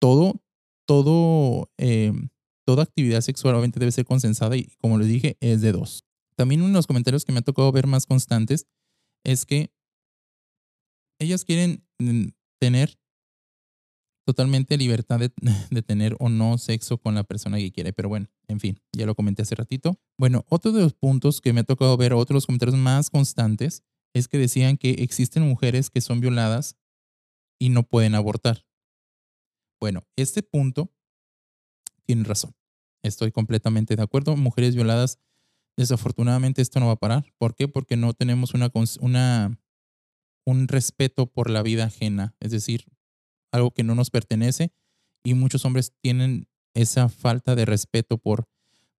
todo, 0.01 0.43
todo, 0.87 1.71
eh, 1.79 2.13
toda 2.65 2.83
actividad 2.83 3.21
sexual 3.21 3.55
obviamente 3.55 3.79
debe 3.79 3.93
ser 3.93 4.05
consensada 4.05 4.57
y 4.57 4.73
como 4.81 4.99
les 4.99 5.07
dije, 5.07 5.37
es 5.41 5.61
de 5.61 5.71
dos. 5.71 6.05
También 6.35 6.63
uno 6.63 6.71
de 6.71 6.79
los 6.79 6.89
comentarios 6.89 7.25
que 7.25 7.33
me 7.33 7.39
ha 7.39 7.43
tocado 7.43 7.71
ver 7.71 7.87
más 7.87 8.07
constantes 8.07 8.67
es 9.23 9.47
que 9.47 9.71
ellas 11.21 11.45
quieren 11.45 11.85
mm, 12.01 12.31
tener 12.59 12.99
totalmente 14.25 14.77
libertad 14.77 15.21
de, 15.71 15.83
tener 15.83 16.17
o 16.19 16.29
no 16.29 16.59
sexo 16.59 16.99
con 16.99 17.15
la 17.15 17.25
persona 17.25 17.59
que 17.59 17.73
quiere. 17.73 17.93
Pero 17.93 18.09
bueno, 18.09 18.29
en 18.49 18.61
fin, 18.61 18.81
ya 18.93 19.07
lo 19.07 19.15
comenté 19.15 19.43
hace 19.43 19.55
ratito. 19.55 19.99
Bueno, 20.19 20.45
otro 20.49 20.73
de 20.73 20.83
los 20.83 20.95
puntos 20.95 21.41
que 21.41 21.53
me 21.53 21.61
ha 21.61 21.65
tocado 21.65 21.97
ver, 21.97 22.13
otros 22.13 22.47
comentarios 22.47 22.79
más 22.79 23.11
constantes, 23.11 23.83
es 24.15 24.29
que 24.29 24.39
decían 24.39 24.77
que 24.77 24.91
existen 24.91 25.43
mujeres 25.43 25.91
que 25.91 26.01
son 26.01 26.21
violadas 26.21 26.77
y 27.59 27.71
no 27.71 27.83
pueden 27.83 28.15
abortar. 28.15 28.67
Bueno, 29.81 30.07
este 30.17 30.43
punto 30.43 30.93
tiene 32.05 32.25
razón. 32.25 32.55
Estoy 33.03 33.33
completamente 33.33 33.97
de 33.97 34.03
acuerdo. 34.03 34.37
Mujeres 34.37 34.75
violadas, 34.75 35.19
desafortunadamente 35.77 36.63
esto 36.63 36.79
no 36.79 36.87
va 36.87 36.93
a 36.93 37.01
parar. 37.01 37.33
¿Por 37.39 37.55
qué? 37.55 37.69
Porque 37.69 37.97
no 37.97 38.13
tenemos 38.13 38.55
una, 38.55 38.71
una, 39.01 39.61
un 40.45 40.69
respeto 40.69 41.27
por 41.27 41.51
la 41.51 41.63
vida 41.63 41.85
ajena. 41.85 42.37
Es 42.39 42.53
decir, 42.53 42.85
algo 43.53 43.71
que 43.71 43.85
no 43.85 43.95
nos 43.95 44.11
pertenece 44.11 44.73
y 45.25 45.35
muchos 45.35 45.65
hombres 45.65 45.93
tienen 46.01 46.49
esa 46.75 47.09
falta 47.09 47.55
de 47.55 47.65
respeto 47.65 48.19
por, 48.19 48.49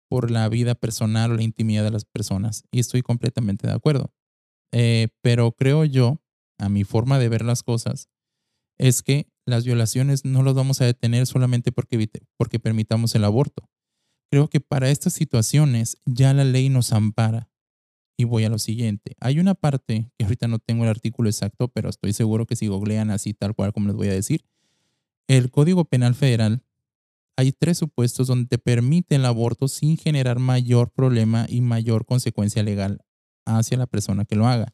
por 0.07 0.31
la 0.31 0.47
vida 0.47 0.75
personal 0.75 1.31
o 1.31 1.35
la 1.35 1.43
intimidad 1.43 1.83
de 1.83 1.91
las 1.91 2.05
personas 2.05 2.63
y 2.71 2.79
estoy 2.79 3.01
completamente 3.01 3.67
de 3.67 3.73
acuerdo. 3.73 4.13
Eh, 4.71 5.09
pero 5.21 5.51
creo 5.51 5.85
yo, 5.85 6.21
a 6.57 6.69
mi 6.69 6.83
forma 6.83 7.19
de 7.19 7.29
ver 7.29 7.43
las 7.43 7.63
cosas, 7.63 8.09
es 8.77 9.03
que 9.03 9.27
las 9.45 9.65
violaciones 9.65 10.25
no 10.25 10.43
las 10.43 10.53
vamos 10.53 10.81
a 10.81 10.85
detener 10.85 11.27
solamente 11.27 11.71
porque, 11.71 12.09
porque 12.37 12.59
permitamos 12.59 13.13
el 13.15 13.23
aborto. 13.23 13.69
Creo 14.31 14.49
que 14.49 14.59
para 14.59 14.89
estas 14.89 15.13
situaciones 15.13 15.97
ya 16.05 16.33
la 16.33 16.43
ley 16.43 16.69
nos 16.69 16.91
ampara. 16.91 17.49
Y 18.15 18.25
voy 18.25 18.45
a 18.45 18.49
lo 18.49 18.59
siguiente. 18.59 19.15
Hay 19.19 19.39
una 19.39 19.55
parte, 19.55 20.11
que 20.17 20.25
ahorita 20.25 20.47
no 20.47 20.59
tengo 20.59 20.83
el 20.83 20.89
artículo 20.89 21.29
exacto, 21.29 21.67
pero 21.67 21.89
estoy 21.89 22.13
seguro 22.13 22.45
que 22.45 22.55
si 22.55 22.67
googlean 22.67 23.09
así 23.09 23.33
tal 23.33 23.55
cual 23.55 23.73
como 23.73 23.87
les 23.87 23.95
voy 23.95 24.07
a 24.07 24.13
decir, 24.13 24.45
el 25.27 25.49
Código 25.49 25.85
Penal 25.85 26.15
Federal 26.15 26.63
hay 27.35 27.51
tres 27.51 27.79
supuestos 27.79 28.27
donde 28.27 28.47
te 28.47 28.57
permite 28.57 29.15
el 29.15 29.25
aborto 29.25 29.67
sin 29.67 29.97
generar 29.97 30.39
mayor 30.39 30.91
problema 30.91 31.45
y 31.49 31.61
mayor 31.61 32.05
consecuencia 32.05 32.61
legal 32.61 33.03
hacia 33.45 33.77
la 33.77 33.87
persona 33.87 34.25
que 34.25 34.35
lo 34.35 34.47
haga. 34.47 34.73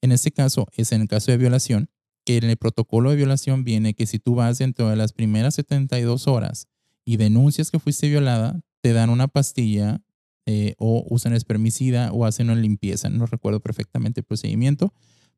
En 0.00 0.10
este 0.10 0.32
caso 0.32 0.66
es 0.76 0.90
en 0.92 1.02
el 1.02 1.08
caso 1.08 1.30
de 1.30 1.38
violación, 1.38 1.88
que 2.24 2.36
en 2.36 2.44
el 2.44 2.56
protocolo 2.56 3.10
de 3.10 3.16
violación 3.16 3.64
viene 3.64 3.94
que 3.94 4.06
si 4.06 4.18
tú 4.18 4.34
vas 4.34 4.58
dentro 4.58 4.88
de 4.88 4.96
las 4.96 5.12
primeras 5.12 5.54
72 5.54 6.26
horas 6.26 6.68
y 7.04 7.16
denuncias 7.16 7.70
que 7.70 7.78
fuiste 7.78 8.08
violada, 8.08 8.60
te 8.80 8.92
dan 8.92 9.10
una 9.10 9.28
pastilla 9.28 10.00
eh, 10.44 10.74
o 10.78 11.06
usan 11.08 11.34
espermicida 11.34 12.12
o 12.12 12.24
hacen 12.24 12.50
una 12.50 12.60
limpieza. 12.60 13.08
No 13.08 13.26
recuerdo 13.26 13.60
perfectamente 13.60 14.20
el 14.20 14.24
procedimiento, 14.24 14.92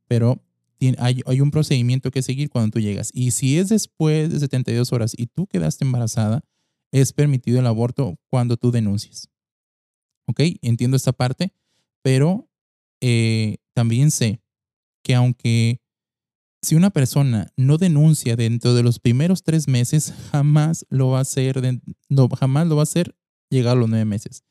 pero 0.06 0.42
hay, 0.99 1.40
un 1.40 1.50
procedimiento 1.50 2.11
que 2.11 2.23
seguir 2.23 2.49
cuando 2.49 2.73
tú 2.73 2.80
llegas. 2.80 3.11
Y 3.12 3.30
si 3.32 3.58
es 3.58 3.68
después 3.68 4.30
de 4.30 4.40
72 4.40 4.92
horas 4.92 5.14
y 5.16 5.26
tú 5.26 5.46
quedaste 5.46 5.84
embarazada, 5.84 6.42
es 6.90 7.12
permitido 7.12 7.58
el 7.58 7.66
aborto 7.66 8.18
cuando 8.30 8.56
tú 8.56 8.70
denuncias. 8.70 9.28
¿Ok? 10.26 10.40
Entiendo 10.62 10.96
esta 10.96 11.12
parte, 11.12 11.52
pero 12.02 12.49
eh, 13.00 13.58
también 13.75 14.11
sé 14.11 14.40
que 15.02 15.14
aunque 15.14 15.80
si 16.62 16.76
una 16.76 16.88
persona 16.90 17.52
no 17.56 17.76
denuncia 17.76 18.37
dentro 18.37 18.73
de 18.75 18.82
los 18.82 18.99
primeros 18.99 19.42
tres 19.42 19.68
meses, 19.68 20.14
jamás 20.30 20.87
lo 20.88 21.08
va 21.08 21.18
a 21.18 21.23
hacer, 21.23 21.61
jamás 22.38 22.66
lo 22.66 22.76
va 22.76 22.82
a 22.82 22.84
hacer 22.84 23.14
llegar 23.50 23.76
a 23.76 23.80
los 23.80 23.88
nueve 23.88 24.06
meses 24.06 24.44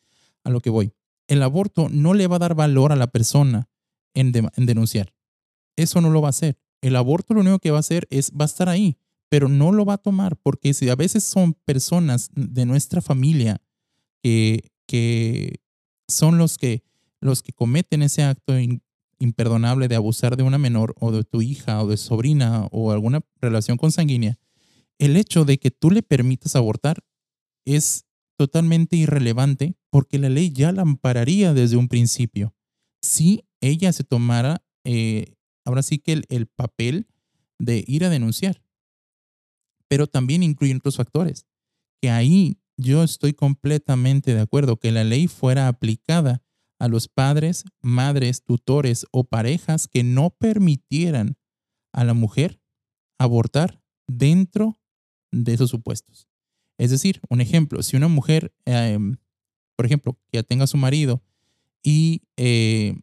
a 0.43 0.49
lo 0.49 0.61
que 0.61 0.69
voy. 0.69 0.93
El 1.27 1.41
aborto 1.41 1.89
no 1.89 2.13
le 2.13 2.27
va 2.27 2.37
a 2.37 2.39
dar 2.39 2.55
valor 2.55 2.91
a 2.91 2.95
la 2.95 3.07
persona 3.07 3.69
en, 4.13 4.31
denunciar. 4.31 5.13
Eso 5.75 6.01
no 6.01 6.09
lo 6.09 6.21
va 6.21 6.29
a 6.29 6.31
hacer. 6.31 6.57
El 6.81 6.95
aborto 6.95 7.33
lo 7.33 7.41
único 7.41 7.59
que 7.59 7.71
va 7.71 7.77
a 7.77 7.79
hacer 7.79 8.07
es, 8.09 8.31
va 8.31 8.45
a 8.45 8.45
estar 8.45 8.69
ahí, 8.69 8.97
pero 9.29 9.47
no 9.47 9.71
lo 9.71 9.85
va 9.85 9.93
a 9.93 9.97
tomar 9.97 10.35
porque 10.37 10.73
si 10.73 10.89
a 10.89 10.95
veces 10.95 11.23
son 11.23 11.53
personas 11.53 12.29
de 12.33 12.65
nuestra 12.65 13.01
familia 13.01 13.61
que, 14.21 14.69
son 16.07 16.37
los 16.37 16.57
que, 16.57 16.83
los 17.19 17.41
que 17.41 17.53
cometen 17.53 18.03
ese 18.03 18.23
acto 18.23 18.53
imperdonable 19.19 19.87
de 19.87 19.95
abusar 19.95 20.35
de 20.35 20.43
una 20.43 20.57
menor 20.57 20.93
o 20.99 21.11
de 21.11 21.23
tu 21.23 21.41
hija 21.41 21.81
o 21.81 21.87
de 21.87 21.97
sobrina 21.97 22.67
o 22.71 22.91
alguna 22.91 23.21
relación 23.41 23.77
consanguínea, 23.77 24.37
el 24.99 25.17
hecho 25.17 25.45
de 25.45 25.57
que 25.57 25.71
tú 25.71 25.89
le 25.89 26.03
permitas 26.03 26.55
abortar 26.55 27.03
es 27.65 28.05
totalmente 28.37 28.95
irrelevante 28.97 29.75
porque 29.93 30.17
la 30.17 30.27
ley 30.27 30.51
ya 30.51 30.71
la 30.71 30.81
ampararía 30.81 31.53
desde 31.53 31.77
un 31.77 31.87
principio. 31.87 32.55
Si 33.03 33.43
ella 33.61 33.93
se 33.93 34.03
tomara, 34.03 34.65
eh, 34.83 35.35
ahora 35.65 35.83
sí 35.83 35.99
que 35.99 36.23
el, 36.27 36.47
papel 36.47 37.05
de 37.59 37.83
ir 37.85 38.03
a 38.03 38.09
denunciar. 38.09 38.63
Pero 39.87 40.07
también 40.07 40.41
incluye 40.41 40.75
otros 40.75 40.95
factores, 40.95 41.45
que 42.01 42.09
ahí 42.09 42.57
yo 42.75 43.03
estoy 43.03 43.35
completamente 43.35 44.33
de 44.33 44.41
acuerdo 44.41 44.77
que 44.77 44.91
la 44.91 45.03
ley 45.03 45.27
fuera 45.27 45.67
aplicada 45.67 46.41
a 46.79 46.87
los 46.87 47.07
padres, 47.07 47.63
madres, 47.83 48.43
tutores 48.43 49.05
o 49.11 49.25
parejas 49.25 49.87
que 49.87 50.03
no 50.03 50.31
permitieran 50.31 51.37
a 51.93 52.03
la 52.03 52.15
mujer 52.15 52.59
abortar 53.19 53.79
dentro 54.07 54.81
de 55.31 55.53
esos 55.53 55.69
supuestos. 55.69 56.27
Es 56.79 56.89
decir, 56.89 57.21
un 57.29 57.41
ejemplo, 57.41 57.83
si 57.83 57.95
una 57.95 58.07
mujer, 58.07 58.55
em, 58.65 59.17
por 59.83 59.87
ejemplo, 59.87 60.13
que 60.31 60.37
ya 60.37 60.43
tenga 60.43 60.65
su 60.65 60.77
marido 60.77 61.21
y 61.83 62.21
eh, 62.37 62.95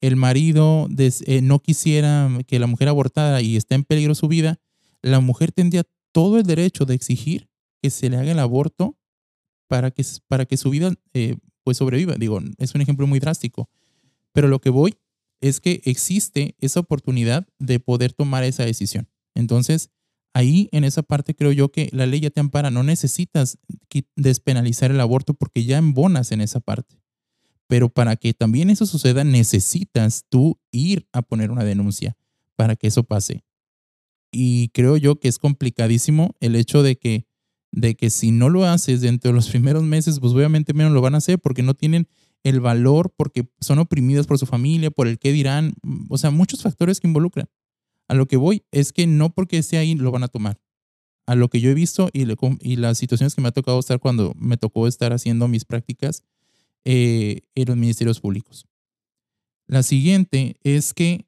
el 0.00 0.16
marido 0.16 0.88
eh, 0.98 1.42
no 1.42 1.60
quisiera 1.60 2.28
que 2.48 2.58
la 2.58 2.66
mujer 2.66 2.88
abortara 2.88 3.40
y 3.40 3.56
está 3.56 3.76
en 3.76 3.84
peligro 3.84 4.16
su 4.16 4.26
vida, 4.26 4.58
la 5.00 5.20
mujer 5.20 5.52
tendría 5.52 5.84
todo 6.10 6.38
el 6.38 6.42
derecho 6.42 6.86
de 6.86 6.94
exigir 6.94 7.48
que 7.80 7.90
se 7.90 8.10
le 8.10 8.16
haga 8.16 8.32
el 8.32 8.40
aborto 8.40 8.98
para 9.68 9.92
que, 9.92 10.04
para 10.26 10.44
que 10.44 10.56
su 10.56 10.70
vida 10.70 10.92
eh, 11.12 11.36
pues 11.62 11.76
sobreviva. 11.76 12.16
Digo, 12.16 12.40
es 12.58 12.74
un 12.74 12.80
ejemplo 12.80 13.06
muy 13.06 13.20
drástico, 13.20 13.70
pero 14.32 14.48
lo 14.48 14.60
que 14.60 14.70
voy 14.70 14.96
es 15.40 15.60
que 15.60 15.82
existe 15.84 16.56
esa 16.58 16.80
oportunidad 16.80 17.46
de 17.60 17.78
poder 17.78 18.12
tomar 18.12 18.42
esa 18.42 18.64
decisión. 18.64 19.08
Entonces, 19.36 19.90
ahí 20.34 20.68
en 20.72 20.84
esa 20.84 21.02
parte 21.02 21.34
creo 21.34 21.52
yo 21.52 21.70
que 21.70 21.88
la 21.92 22.06
ley 22.06 22.20
ya 22.20 22.30
te 22.30 22.40
ampara, 22.40 22.70
no 22.70 22.82
necesitas 22.82 23.58
despenalizar 24.16 24.90
el 24.90 25.00
aborto 25.00 25.32
porque 25.32 25.64
ya 25.64 25.78
embonas 25.78 26.32
en 26.32 26.40
esa 26.40 26.60
parte. 26.60 27.00
Pero 27.66 27.88
para 27.88 28.16
que 28.16 28.34
también 28.34 28.68
eso 28.68 28.84
suceda, 28.84 29.24
necesitas 29.24 30.26
tú 30.28 30.58
ir 30.70 31.08
a 31.12 31.22
poner 31.22 31.50
una 31.50 31.64
denuncia 31.64 32.16
para 32.56 32.76
que 32.76 32.88
eso 32.88 33.04
pase. 33.04 33.44
Y 34.30 34.68
creo 34.68 34.96
yo 34.96 35.18
que 35.18 35.28
es 35.28 35.38
complicadísimo 35.38 36.34
el 36.40 36.56
hecho 36.56 36.82
de 36.82 36.96
que, 36.96 37.26
de 37.70 37.94
que 37.94 38.10
si 38.10 38.32
no 38.32 38.50
lo 38.50 38.64
haces 38.64 39.00
dentro 39.00 39.30
de 39.30 39.36
los 39.36 39.48
primeros 39.50 39.84
meses, 39.84 40.20
pues 40.20 40.32
obviamente 40.32 40.74
menos 40.74 40.92
lo 40.92 41.00
van 41.00 41.14
a 41.14 41.18
hacer 41.18 41.38
porque 41.38 41.62
no 41.62 41.74
tienen 41.74 42.08
el 42.42 42.60
valor, 42.60 43.14
porque 43.16 43.48
son 43.60 43.78
oprimidas 43.78 44.26
por 44.26 44.38
su 44.38 44.44
familia, 44.44 44.90
por 44.90 45.08
el 45.08 45.18
qué 45.18 45.32
dirán, 45.32 45.74
o 46.10 46.18
sea, 46.18 46.30
muchos 46.30 46.62
factores 46.62 47.00
que 47.00 47.06
involucran. 47.06 47.48
A 48.08 48.14
lo 48.14 48.26
que 48.26 48.36
voy 48.36 48.64
es 48.70 48.92
que 48.92 49.06
no 49.06 49.30
porque 49.30 49.58
esté 49.58 49.78
ahí 49.78 49.94
lo 49.94 50.10
van 50.10 50.24
a 50.24 50.28
tomar. 50.28 50.60
A 51.26 51.34
lo 51.34 51.48
que 51.48 51.60
yo 51.60 51.70
he 51.70 51.74
visto 51.74 52.10
y, 52.12 52.26
las 52.76 52.98
situaciones 52.98 53.34
que 53.34 53.40
me 53.40 53.48
ha 53.48 53.52
tocado 53.52 53.78
estar 53.78 53.98
cuando 53.98 54.34
me 54.36 54.58
tocó 54.58 54.86
estar 54.86 55.12
haciendo 55.12 55.48
mis 55.48 55.64
prácticas 55.64 56.22
eh, 56.84 57.40
en 57.54 57.66
los 57.66 57.76
ministerios 57.76 58.20
públicos. 58.20 58.66
La 59.66 59.82
siguiente 59.82 60.56
es 60.62 60.92
que 60.92 61.26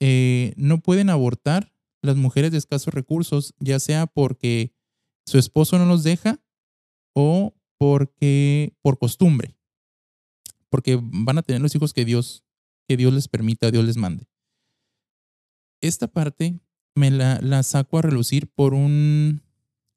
eh, 0.00 0.52
no 0.56 0.80
pueden 0.80 1.08
abortar 1.08 1.72
las 2.02 2.16
mujeres 2.16 2.52
de 2.52 2.58
escasos 2.58 2.92
recursos, 2.92 3.54
ya 3.58 3.80
sea 3.80 4.06
porque 4.06 4.74
su 5.24 5.38
esposo 5.38 5.78
no 5.78 5.86
los 5.86 6.04
deja 6.04 6.40
o 7.14 7.54
porque 7.78 8.74
por 8.82 8.98
costumbre, 8.98 9.56
porque 10.68 11.00
van 11.02 11.38
a 11.38 11.42
tener 11.42 11.62
los 11.62 11.74
hijos 11.74 11.94
que 11.94 12.04
Dios, 12.04 12.44
que 12.86 12.98
Dios 12.98 13.14
les 13.14 13.28
permita, 13.28 13.70
Dios 13.70 13.84
les 13.84 13.96
mande 13.96 14.27
esta 15.80 16.08
parte 16.08 16.60
me 16.94 17.10
la, 17.10 17.62
saco 17.62 17.98
a 17.98 18.02
relucir 18.02 18.48
por 18.48 18.74
un, 18.74 19.42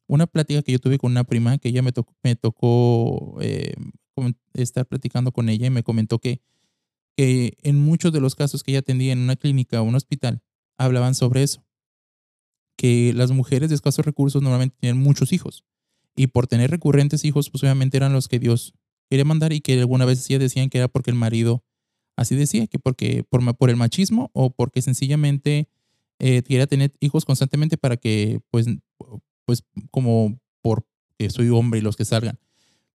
una 0.08 0.28
plática 0.28 0.62
que 0.62 0.72
yo 0.72 0.80
tuve 0.80 0.98
con 0.98 1.12
una 1.12 1.24
prima 1.24 1.58
que 1.58 1.70
ella 1.70 1.82
me, 1.82 1.92
tocó, 1.92 2.16
me 2.24 2.36
tocó 2.36 3.38
eh, 3.42 3.74
estar 4.54 4.86
platicando 4.86 5.32
con 5.32 5.50
ella 5.50 5.68
y 5.68 5.72
me 5.72 5.84
comentó 5.84 6.20
que, 6.20 6.42
en 7.18 7.80
muchos 7.80 8.12
de 8.12 8.20
los 8.20 8.34
casos 8.34 8.64
que 8.64 8.72
ella 8.72 8.80
atendía 8.80 9.14
en 9.14 9.20
una 9.20 9.36
clínica 9.36 9.80
o 9.80 9.84
un 9.84 9.94
hospital 9.94 10.42
hablaban 10.78 11.14
sobre 11.14 11.44
eso, 11.44 11.64
que 12.78 13.14
las 13.14 13.32
mujeres 13.32 13.70
de 13.70 13.76
escasos 13.76 14.06
recursos 14.06 14.42
normalmente 14.42 14.76
tienen 14.80 15.00
muchos 15.00 15.32
hijos 15.32 15.64
y 16.16 16.28
por 16.28 16.48
tener 16.48 16.72
recurrentes 16.72 17.24
hijos, 17.24 17.50
pues 17.50 17.64
obviamente 17.64 17.98
eran 17.98 18.14
los 18.14 18.28
que 18.28 18.40
Dios 18.40 18.74
quería 19.10 19.26
mandar 19.26 19.54
y 19.54 19.62
que 19.62 19.80
alguna 19.80 20.06
vez 20.06 20.24
sí 20.24 20.38
decían 20.38 20.70
que 20.70 20.80
era 20.80 20.88
porque 20.88 21.12
el 21.12 21.18
marido 21.18 21.64
Así 22.16 22.36
decía, 22.36 22.68
que 22.68 22.80
porque 22.80 23.24
por, 23.24 23.70
el 23.70 23.76
machismo 23.76 24.30
o 24.34 24.52
porque 24.52 24.82
sencillamente 24.82 25.68
eh, 26.20 26.42
tener 26.42 26.94
hijos 27.00 27.26
constantemente 27.26 27.78
para 27.78 27.98
que, 27.98 28.42
pues, 28.52 28.68
pues 29.46 29.64
como 29.90 30.40
porque 30.62 31.30
soy 31.30 31.50
hombre 31.50 31.80
y 31.80 31.84
los 31.84 31.96
que 31.96 32.06
salgan. 32.06 32.40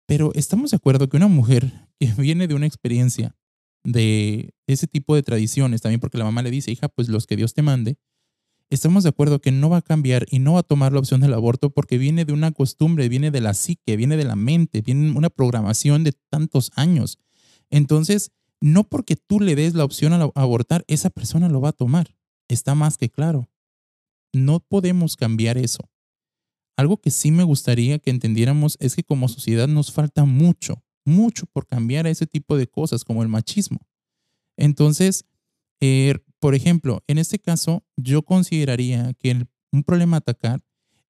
Pero 0.07 0.33
estamos 0.35 0.71
de 0.71 0.77
acuerdo 0.77 1.09
que 1.09 1.17
una 1.17 1.29
mujer 1.29 1.73
que 1.99 2.07
viene 2.19 2.49
de 2.49 2.55
una 2.55 2.67
experiencia 2.67 3.37
de 3.85 4.55
ese 4.67 4.87
tipo 4.87 5.15
de 5.15 5.23
tradiciones, 5.23 5.83
también 5.83 6.01
porque 6.01 6.19
la 6.19 6.25
mamá 6.25 6.43
le 6.43 6.51
dice, 6.51 6.71
hija, 6.71 6.89
pues 6.89 7.09
los 7.09 7.27
que 7.27 7.37
Dios 7.37 7.55
te 7.55 7.63
mande, 7.63 7.97
estamos 8.71 9.03
de 9.03 9.11
acuerdo 9.11 9.41
que 9.41 9.53
no 9.53 9.69
va 9.69 9.79
a 9.79 9.83
cambiar 9.83 10.27
y 10.31 10.39
no 10.39 10.55
va 10.55 10.61
a 10.61 10.65
tomar 10.65 10.93
la 10.93 11.01
opción 11.01 11.21
del 11.21 11.35
aborto 11.35 11.71
porque 11.71 11.99
viene 11.99 12.25
de 12.25 12.33
una 12.33 12.53
costumbre, 12.53 13.09
viene 13.09 13.31
de 13.31 13.41
la 13.41 13.55
psique, 13.55 13.97
viene 13.97 14.17
de 14.17 14.25
la 14.25 14.37
mente, 14.37 14.81
viene 14.81 15.13
una 15.13 15.31
programación 15.31 16.05
de 16.05 16.13
tantos 16.31 16.73
años. 16.75 17.19
Entonces, 17.71 18.31
no 18.63 18.85
porque 18.85 19.17
tú 19.17 19.41
le 19.41 19.57
des 19.57 19.75
la 19.75 19.85
opción 19.85 20.13
a 20.13 20.31
abortar, 20.35 20.85
esa 20.87 21.11
persona 21.11 21.49
lo 21.49 21.61
va 21.61 21.71
a 21.71 21.73
tomar. 21.73 22.17
Está 22.49 22.75
más 22.75 22.97
que 22.97 23.11
claro. 23.11 23.51
No 24.33 24.61
podemos 24.61 25.17
cambiar 25.17 25.59
eso. 25.59 25.91
Algo 26.77 26.97
que 26.97 27.11
sí 27.11 27.33
me 27.33 27.43
gustaría 27.43 27.99
que 27.99 28.11
entendiéramos 28.11 28.77
es 28.81 28.95
que 28.95 29.03
como 29.03 29.29
sociedad 29.29 29.67
nos 29.67 29.93
falta 29.93 30.25
mucho, 30.25 30.83
mucho 31.05 31.47
por 31.47 31.67
cambiar 31.67 32.07
ese 32.07 32.27
tipo 32.27 32.57
de 32.57 32.69
cosas 32.69 33.05
como 33.05 33.23
el 33.23 33.29
machismo. 33.29 33.81
Entonces, 34.57 35.25
eh, 35.81 36.15
por 36.39 36.55
ejemplo, 36.55 37.03
en 37.09 37.19
este 37.19 37.41
caso, 37.41 37.85
yo 37.97 38.23
consideraría 38.23 39.13
que 39.15 39.45
un 39.73 39.83
problema 39.83 40.17
a 40.17 40.19
atacar 40.19 40.63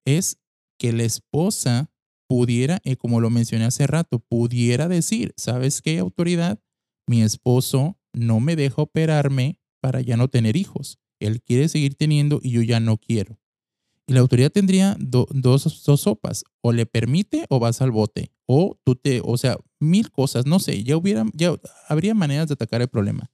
es 0.05 0.37
que 0.79 0.91
la 0.91 1.03
esposa 1.03 1.91
pudiera, 2.27 2.81
eh, 2.83 2.95
como 2.95 3.21
lo 3.21 3.29
mencioné 3.29 3.65
hace 3.65 3.85
rato, 3.85 4.17
pudiera 4.17 4.87
decir, 4.87 5.33
¿sabes 5.37 5.83
qué 5.83 5.99
autoridad? 5.99 6.59
Mi 7.07 7.21
esposo 7.21 7.97
no 8.13 8.39
me 8.39 8.55
deja 8.55 8.81
operarme 8.81 9.59
para 9.81 10.01
ya 10.01 10.17
no 10.17 10.27
tener 10.27 10.55
hijos. 10.55 10.99
Él 11.19 11.41
quiere 11.41 11.67
seguir 11.69 11.95
teniendo 11.95 12.39
y 12.41 12.51
yo 12.51 12.61
ya 12.61 12.79
no 12.79 12.97
quiero. 12.97 13.39
Y 14.07 14.13
la 14.13 14.19
autoridad 14.19 14.51
tendría 14.51 14.97
dos, 14.99 15.27
dos 15.85 16.01
sopas. 16.01 16.43
O 16.61 16.71
le 16.73 16.85
permite 16.85 17.45
o 17.49 17.59
vas 17.59 17.81
al 17.81 17.91
bote. 17.91 18.31
O 18.45 18.77
tú 18.83 18.95
te, 18.95 19.21
o 19.23 19.37
sea, 19.37 19.57
mil 19.79 20.11
cosas, 20.11 20.45
no 20.45 20.59
sé, 20.59 20.83
ya 20.83 20.97
hubiera, 20.97 21.25
ya 21.33 21.55
habría 21.87 22.13
maneras 22.13 22.47
de 22.47 22.53
atacar 22.53 22.81
el 22.81 22.89
problema. 22.89 23.31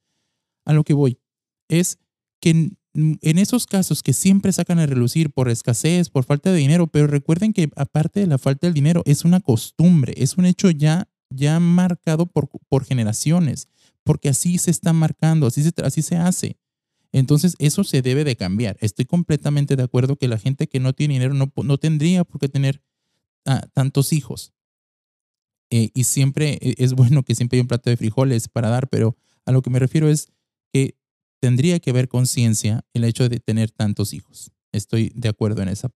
A 0.66 0.74
lo 0.74 0.84
que 0.84 0.94
voy 0.94 1.20
es 1.68 1.98
que 2.40 2.52
en, 2.52 2.78
en 2.94 3.38
esos 3.40 3.66
casos 3.66 4.04
que 4.04 4.14
siempre 4.14 4.52
sacan 4.52 4.80
a 4.80 4.86
relucir 4.86 5.32
por 5.32 5.50
escasez, 5.50 6.10
por 6.10 6.24
falta 6.24 6.52
de 6.52 6.58
dinero, 6.58 6.88
pero 6.88 7.08
recuerden 7.08 7.54
que 7.54 7.70
aparte 7.76 8.20
de 8.20 8.28
la 8.28 8.38
falta 8.38 8.68
del 8.68 8.74
dinero, 8.74 9.02
es 9.06 9.26
una 9.26 9.40
costumbre, 9.40 10.14
es 10.18 10.38
un 10.38 10.46
hecho 10.46 10.70
ya 10.70 11.09
ya 11.30 11.60
marcado 11.60 12.26
por, 12.26 12.50
por 12.68 12.86
generaciones, 12.86 13.68
porque 14.04 14.30
así 14.30 14.58
se 14.58 14.72
está 14.72 14.94
marcando, 14.94 15.48
así 15.48 15.64
se, 15.64 15.72
así 15.84 16.02
se 16.02 16.18
hace. 16.18 16.58
Entonces, 17.12 17.56
eso 17.60 17.84
se 17.84 18.02
debe 18.02 18.24
de 18.24 18.36
cambiar. 18.36 18.78
Estoy 18.82 19.06
completamente 19.06 19.76
de 19.76 19.84
acuerdo 19.84 20.16
que 20.16 20.28
la 20.28 20.38
gente 20.38 20.68
que 20.68 20.80
no 20.80 20.94
tiene 20.94 21.16
dinero 21.16 21.34
no, 21.34 21.52
no 21.56 21.78
tendría 21.78 22.24
por 22.24 22.40
qué 22.40 22.50
tener 22.50 22.82
tantos 23.74 24.14
hijos. 24.14 24.54
Eh, 25.72 25.90
y 25.94 26.04
siempre 26.04 26.58
e, 26.62 26.76
es 26.78 26.94
bueno 26.94 27.24
que 27.24 27.36
siempre 27.36 27.58
hay 27.58 27.62
un 27.62 27.68
plato 27.68 27.90
de 27.90 27.98
frijoles 27.98 28.48
para 28.48 28.70
dar, 28.70 28.90
pero 28.90 29.18
a 29.46 29.52
lo 29.52 29.62
que 29.62 29.70
me 29.70 29.80
refiero 29.80 30.10
es 30.10 30.28
que 30.72 30.96
tendría 31.40 31.80
que 31.80 31.92
haber 31.92 32.10
conciencia 32.10 32.86
el 32.94 33.04
hecho 33.04 33.30
de 33.30 33.40
tener 33.40 33.72
tantos 33.72 34.14
hijos. 34.14 34.52
Estoy 34.72 35.12
de 35.16 35.30
acuerdo 35.30 35.62
en 35.62 35.70
esa 35.70 35.90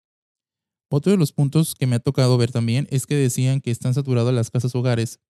otro 0.90 1.12
de 1.12 1.18
los 1.18 1.32
puntos 1.32 1.74
que 1.74 1.86
me 1.86 1.96
ha 1.96 2.00
tocado 2.00 2.36
ver 2.38 2.52
también 2.52 2.86
es 2.90 3.06
que 3.06 3.14
decían 3.14 3.60
que 3.60 3.70
están 3.70 3.94
saturadas 3.94 4.34
las 4.34 4.50
casas 4.50 4.74
hogares 4.74 5.20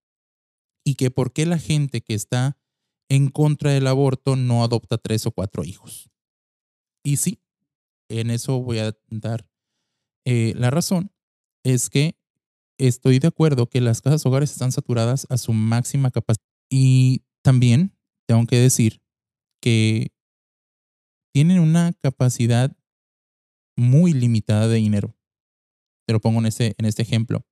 y 0.84 0.96
que 0.96 1.10
por 1.10 1.32
qué 1.32 1.46
la 1.46 1.58
gente 1.58 2.02
que 2.02 2.14
está 2.14 2.58
en 3.08 3.28
contra 3.28 3.70
del 3.70 3.86
aborto 3.86 4.36
no 4.36 4.64
adopta 4.64 4.98
tres 4.98 5.26
o 5.26 5.32
cuatro 5.32 5.64
hijos. 5.64 6.10
Y 7.02 7.16
sí, 7.16 7.40
en 8.08 8.30
eso 8.30 8.60
voy 8.60 8.78
a 8.78 8.96
dar 9.10 9.46
eh, 10.24 10.54
la 10.56 10.70
razón. 10.70 11.12
Es 11.64 11.90
que 11.90 12.18
estoy 12.78 13.18
de 13.18 13.28
acuerdo 13.28 13.68
que 13.68 13.80
las 13.80 14.02
casas 14.02 14.24
hogares 14.26 14.52
están 14.52 14.72
saturadas 14.72 15.26
a 15.30 15.38
su 15.38 15.52
máxima 15.52 16.10
capacidad. 16.10 16.44
Y 16.70 17.22
también 17.42 17.96
tengo 18.26 18.46
que 18.46 18.58
decir 18.58 19.02
que 19.60 20.12
tienen 21.32 21.60
una 21.60 21.92
capacidad 21.94 22.76
muy 23.76 24.12
limitada 24.12 24.68
de 24.68 24.76
dinero. 24.76 25.14
Te 26.06 26.12
lo 26.12 26.20
pongo 26.20 26.40
en 26.40 26.46
este, 26.46 26.74
en 26.78 26.84
este 26.84 27.02
ejemplo. 27.02 27.44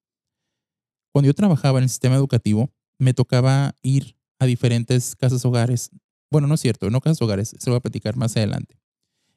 Cuando 1.12 1.26
yo 1.26 1.34
trabajaba 1.34 1.78
en 1.78 1.84
el 1.84 1.90
sistema 1.90 2.16
educativo, 2.16 2.72
me 2.98 3.14
tocaba 3.14 3.76
ir 3.82 4.16
a 4.38 4.46
diferentes 4.46 5.14
casas 5.16 5.44
hogares. 5.44 5.90
Bueno, 6.30 6.46
no 6.46 6.54
es 6.54 6.60
cierto, 6.60 6.88
no 6.90 7.00
casas 7.00 7.20
hogares, 7.22 7.54
se 7.58 7.70
lo 7.70 7.74
voy 7.74 7.78
a 7.78 7.82
platicar 7.82 8.16
más 8.16 8.36
adelante. 8.36 8.82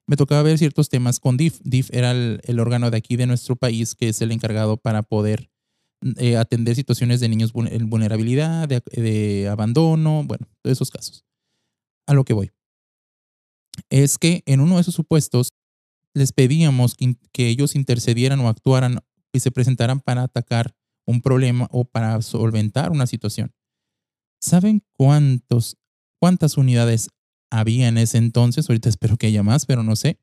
Me 0.08 0.16
tocaba 0.16 0.44
ver 0.44 0.58
ciertos 0.58 0.90
temas 0.90 1.20
con 1.20 1.36
DIF. 1.36 1.60
DIF 1.64 1.90
era 1.92 2.12
el, 2.12 2.60
órgano 2.60 2.92
de 2.92 2.98
aquí 2.98 3.16
de 3.16 3.26
nuestro 3.26 3.56
país 3.56 3.96
que 3.96 4.10
es 4.10 4.22
el 4.22 4.32
encargado 4.32 4.78
para 4.78 5.02
poder 5.02 5.50
eh, 6.18 6.38
atender 6.38 6.76
situaciones 6.76 7.20
de 7.20 7.30
niños 7.30 7.52
en 7.56 7.90
vulnerabilidad, 7.90 8.68
de, 8.68 9.48
abandono, 9.50 10.24
bueno, 10.26 10.48
todos 10.62 10.78
esos 10.78 10.92
casos. 10.92 11.26
A 12.06 12.14
lo 12.14 12.24
que 12.24 12.34
voy. 12.34 12.52
Es 13.90 14.18
que 14.18 14.44
en 14.46 14.60
uno 14.60 14.76
de 14.76 14.82
esos 14.82 14.94
supuestos 14.94 15.50
les 16.16 16.32
pedíamos 16.32 16.96
que 17.32 17.48
ellos 17.48 17.76
intercedieran 17.76 18.40
o 18.40 18.50
actuaran 18.50 19.00
y 19.34 19.42
se 19.42 19.52
presentaran 19.52 20.00
para 20.00 20.24
atacar 20.24 20.74
un 21.06 21.22
problema 21.22 21.68
o 21.72 21.86
para 21.86 22.22
solventar 22.22 22.92
una 22.92 23.06
situación. 23.06 23.54
¿Saben 24.40 24.82
cuántos, 24.94 25.78
cuántas 26.20 26.58
unidades 26.58 27.10
había 27.52 27.90
en 27.90 27.98
ese 27.98 28.18
entonces? 28.18 28.70
Ahorita 28.70 28.90
espero 28.90 29.18
que 29.18 29.28
haya 29.28 29.44
más, 29.44 29.66
pero 29.66 29.84
no 29.84 29.96
sé. 29.96 30.20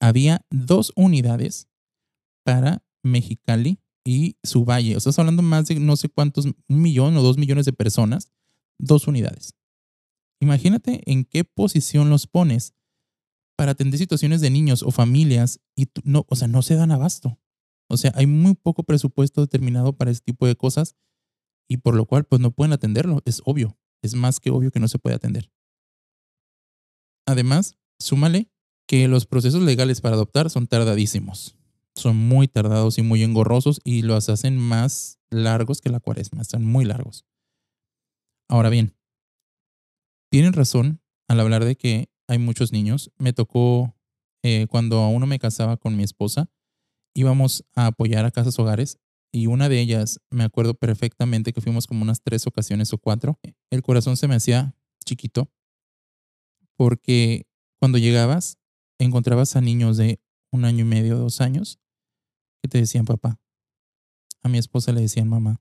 Había 0.00 0.46
dos 0.50 0.92
unidades 0.94 1.68
para 2.44 2.84
Mexicali 3.02 3.80
y 4.04 4.36
su 4.44 4.64
valle. 4.64 4.96
O 4.96 5.00
sea, 5.00 5.10
estás 5.10 5.18
hablando 5.18 5.42
más 5.42 5.66
de 5.66 5.80
no 5.80 5.96
sé 5.96 6.08
cuántos, 6.08 6.46
un 6.46 6.56
millón 6.68 7.16
o 7.16 7.22
dos 7.22 7.36
millones 7.36 7.66
de 7.66 7.72
personas, 7.72 8.30
dos 8.78 9.08
unidades. 9.08 9.54
Imagínate 10.40 11.02
en 11.10 11.24
qué 11.24 11.42
posición 11.42 12.10
los 12.10 12.28
pones 12.28 12.74
para 13.58 13.72
atender 13.72 13.98
situaciones 13.98 14.40
de 14.40 14.50
niños 14.50 14.84
o 14.84 14.92
familias 14.92 15.58
y 15.74 15.88
no, 16.04 16.24
o 16.28 16.36
sea, 16.36 16.46
no 16.46 16.62
se 16.62 16.76
dan 16.76 16.92
abasto. 16.92 17.40
O 17.88 17.96
sea, 17.96 18.12
hay 18.14 18.28
muy 18.28 18.54
poco 18.54 18.84
presupuesto 18.84 19.40
determinado 19.40 19.96
para 19.96 20.12
ese 20.12 20.20
tipo 20.20 20.46
de 20.46 20.54
cosas 20.54 20.94
y 21.68 21.78
por 21.78 21.96
lo 21.96 22.06
cual 22.06 22.22
pues 22.22 22.40
no 22.40 22.52
pueden 22.52 22.72
atenderlo. 22.72 23.20
Es 23.24 23.42
obvio, 23.44 23.76
es 24.00 24.14
más 24.14 24.38
que 24.38 24.50
obvio 24.50 24.70
que 24.70 24.78
no 24.78 24.86
se 24.86 25.00
puede 25.00 25.16
atender. 25.16 25.50
Además, 27.26 27.76
súmale 27.98 28.48
que 28.86 29.08
los 29.08 29.26
procesos 29.26 29.60
legales 29.62 30.00
para 30.00 30.14
adoptar 30.14 30.50
son 30.50 30.68
tardadísimos. 30.68 31.56
Son 31.96 32.16
muy 32.16 32.46
tardados 32.46 32.96
y 32.98 33.02
muy 33.02 33.24
engorrosos 33.24 33.80
y 33.82 34.02
los 34.02 34.28
hacen 34.28 34.56
más 34.56 35.18
largos 35.30 35.80
que 35.80 35.90
la 35.90 35.98
cuaresma. 35.98 36.42
Están 36.42 36.64
muy 36.64 36.84
largos. 36.84 37.26
Ahora 38.48 38.70
bien, 38.70 38.94
tienen 40.30 40.52
razón 40.52 41.02
al 41.26 41.40
hablar 41.40 41.64
de 41.64 41.76
que 41.76 42.08
hay 42.28 42.38
muchos 42.38 42.72
niños. 42.72 43.10
Me 43.18 43.32
tocó 43.32 43.96
eh, 44.42 44.66
cuando 44.68 45.00
aún 45.00 45.20
no 45.20 45.26
me 45.26 45.38
casaba 45.38 45.76
con 45.76 45.96
mi 45.96 46.04
esposa, 46.04 46.50
íbamos 47.14 47.64
a 47.74 47.86
apoyar 47.86 48.24
a 48.24 48.30
casas 48.30 48.58
hogares 48.58 48.98
y 49.32 49.46
una 49.46 49.68
de 49.68 49.80
ellas 49.80 50.20
me 50.30 50.44
acuerdo 50.44 50.74
perfectamente 50.74 51.52
que 51.52 51.60
fuimos 51.60 51.86
como 51.86 52.02
unas 52.02 52.22
tres 52.22 52.46
ocasiones 52.46 52.92
o 52.92 52.98
cuatro. 52.98 53.38
El 53.70 53.82
corazón 53.82 54.16
se 54.16 54.28
me 54.28 54.36
hacía 54.36 54.76
chiquito 55.04 55.50
porque 56.76 57.46
cuando 57.80 57.98
llegabas 57.98 58.58
encontrabas 58.98 59.56
a 59.56 59.60
niños 59.60 59.96
de 59.96 60.20
un 60.50 60.64
año 60.64 60.84
y 60.84 60.88
medio, 60.88 61.18
dos 61.18 61.40
años, 61.40 61.78
que 62.62 62.68
te 62.68 62.78
decían 62.78 63.04
papá. 63.04 63.40
A 64.42 64.48
mi 64.48 64.58
esposa 64.58 64.92
le 64.92 65.00
decían 65.00 65.28
mamá. 65.28 65.60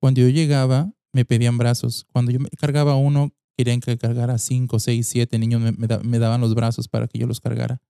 Cuando 0.00 0.20
yo 0.20 0.28
llegaba, 0.28 0.92
me 1.12 1.24
pedían 1.24 1.58
brazos. 1.58 2.06
Cuando 2.12 2.30
yo 2.30 2.40
me 2.40 2.48
cargaba 2.50 2.96
uno, 2.96 3.32
querían 3.56 3.80
que 3.80 3.96
cargara 3.98 4.38
cinco, 4.38 4.78
seis, 4.78 5.06
siete 5.06 5.38
niños, 5.38 5.60
me, 5.60 5.72
me 5.72 6.18
daban 6.18 6.40
los 6.40 6.54
brazos 6.54 6.88
para 6.88 7.06
que 7.08 7.18
yo 7.18 7.26
los 7.26 7.40
cargara. 7.40 7.80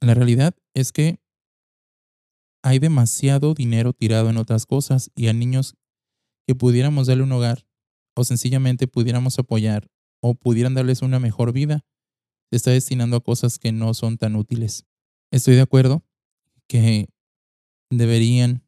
La 0.00 0.14
realidad 0.14 0.54
es 0.74 0.92
que 0.92 1.20
hay 2.62 2.78
demasiado 2.78 3.54
dinero 3.54 3.92
tirado 3.92 4.30
en 4.30 4.36
otras 4.36 4.66
cosas 4.66 5.10
y 5.14 5.28
a 5.28 5.32
niños 5.32 5.76
que 6.46 6.54
pudiéramos 6.54 7.06
darle 7.06 7.24
un 7.24 7.32
hogar 7.32 7.66
o 8.14 8.24
sencillamente 8.24 8.88
pudiéramos 8.88 9.38
apoyar 9.38 9.90
o 10.20 10.34
pudieran 10.34 10.74
darles 10.74 11.02
una 11.02 11.20
mejor 11.20 11.52
vida, 11.52 11.84
se 12.50 12.56
está 12.56 12.70
destinando 12.70 13.16
a 13.16 13.20
cosas 13.20 13.58
que 13.58 13.72
no 13.72 13.94
son 13.94 14.18
tan 14.18 14.34
útiles. 14.34 14.84
Estoy 15.30 15.54
de 15.54 15.60
acuerdo 15.60 16.04
que 16.66 17.08
deberían 17.90 18.64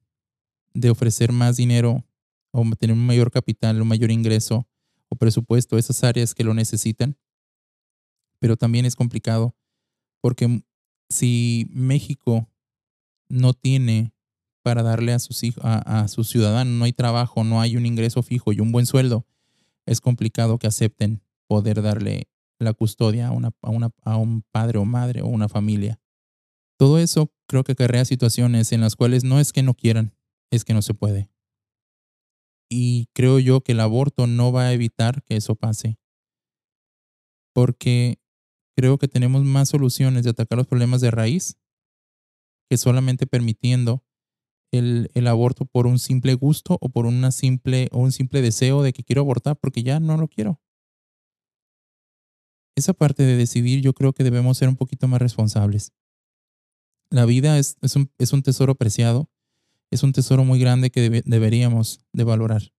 de 0.72 0.90
ofrecer 0.90 1.32
más 1.32 1.56
dinero 1.56 2.04
o 2.52 2.64
tener 2.78 2.94
un 2.94 3.04
mayor 3.04 3.30
capital, 3.30 3.80
un 3.80 3.88
mayor 3.88 4.10
ingreso 4.10 4.68
o 5.10 5.16
presupuesto 5.16 5.76
a 5.76 5.78
esas 5.78 6.02
áreas 6.02 6.34
que 6.34 6.44
lo 6.44 6.54
necesitan, 6.54 7.18
pero 8.38 8.56
también 8.56 8.86
es 8.86 8.96
complicado 8.96 9.54
porque 10.22 10.62
si 11.10 11.66
México 11.70 12.48
no 13.28 13.52
tiene 13.52 14.14
para 14.62 14.82
darle 14.82 15.12
a 15.12 15.18
sus, 15.18 15.42
hijos, 15.42 15.62
a, 15.64 16.06
sus 16.08 16.28
ciudadanos, 16.28 16.74
no 16.74 16.84
hay 16.84 16.92
trabajo, 16.92 17.44
no 17.44 17.60
hay 17.60 17.76
un 17.76 17.86
ingreso 17.86 18.22
fijo 18.22 18.52
y 18.52 18.60
un 18.60 18.72
buen 18.72 18.86
sueldo, 18.86 19.26
es 19.86 20.00
complicado 20.00 20.58
que 20.58 20.66
acepten 20.66 21.22
poder 21.46 21.82
darle 21.82 22.28
la 22.58 22.74
custodia 22.74 23.28
a, 23.28 23.30
una, 23.32 23.52
a, 24.04 24.16
un 24.16 24.42
padre 24.52 24.78
o 24.78 24.84
madre 24.84 25.22
o 25.22 25.26
una 25.26 25.48
familia. 25.48 25.98
Todo 26.76 26.98
eso 26.98 27.32
creo 27.46 27.64
que 27.64 27.74
crea 27.74 28.04
situaciones 28.04 28.72
en 28.72 28.82
las 28.82 28.96
cuales 28.96 29.24
no 29.24 29.40
es 29.40 29.52
que 29.52 29.62
no 29.62 29.74
quieran, 29.74 30.14
es 30.50 30.64
que 30.64 30.74
no 30.74 30.82
se 30.82 30.94
puede. 30.94 31.30
Y 32.70 33.08
creo 33.12 33.38
yo 33.38 33.62
que 33.62 33.72
el 33.72 33.80
aborto 33.80 34.26
no 34.26 34.52
va 34.52 34.66
a 34.66 34.72
evitar 34.72 35.22
que 35.24 35.36
eso 35.36 35.56
pase. 35.56 35.98
Porque 37.52 38.20
creo 38.76 38.96
que 38.96 39.08
tenemos 39.08 39.44
más 39.44 39.68
soluciones 39.68 40.24
de 40.24 40.30
atacar 40.30 40.56
los 40.56 40.68
problemas 40.68 41.00
de 41.00 41.10
raíz 41.10 41.58
que 42.70 42.76
solamente 42.76 43.26
permitiendo 43.26 44.04
el, 44.72 45.10
el, 45.14 45.26
aborto 45.26 45.66
por 45.66 45.88
un 45.88 45.98
simple 45.98 46.34
gusto 46.34 46.78
o 46.80 46.88
por 46.88 47.04
una 47.06 47.32
simple, 47.32 47.88
o 47.90 47.98
un 47.98 48.12
simple 48.12 48.40
deseo 48.40 48.84
de 48.84 48.92
que 48.92 49.02
quiero 49.02 49.22
abortar 49.22 49.56
porque 49.56 49.82
ya 49.82 49.98
no 49.98 50.16
lo 50.16 50.28
quiero. 50.28 50.60
Esa 52.76 52.94
parte 52.94 53.24
de 53.24 53.36
decidir 53.36 53.80
yo 53.80 53.92
creo 53.92 54.12
que 54.12 54.22
debemos 54.22 54.56
ser 54.56 54.68
un 54.68 54.76
poquito 54.76 55.08
más 55.08 55.20
responsables. 55.20 55.92
La 57.10 57.24
vida 57.24 57.58
es, 57.58 57.76
es, 57.82 57.96
un, 57.96 58.12
es 58.18 58.32
un, 58.32 58.42
tesoro 58.42 58.76
preciado, 58.76 59.28
es 59.90 60.02
un 60.02 60.12
tesoro 60.12 60.44
muy 60.44 60.58
grande 60.58 60.90
que 60.90 61.22
deberíamos 61.24 62.00
de 62.12 62.24
valorar. 62.24 62.72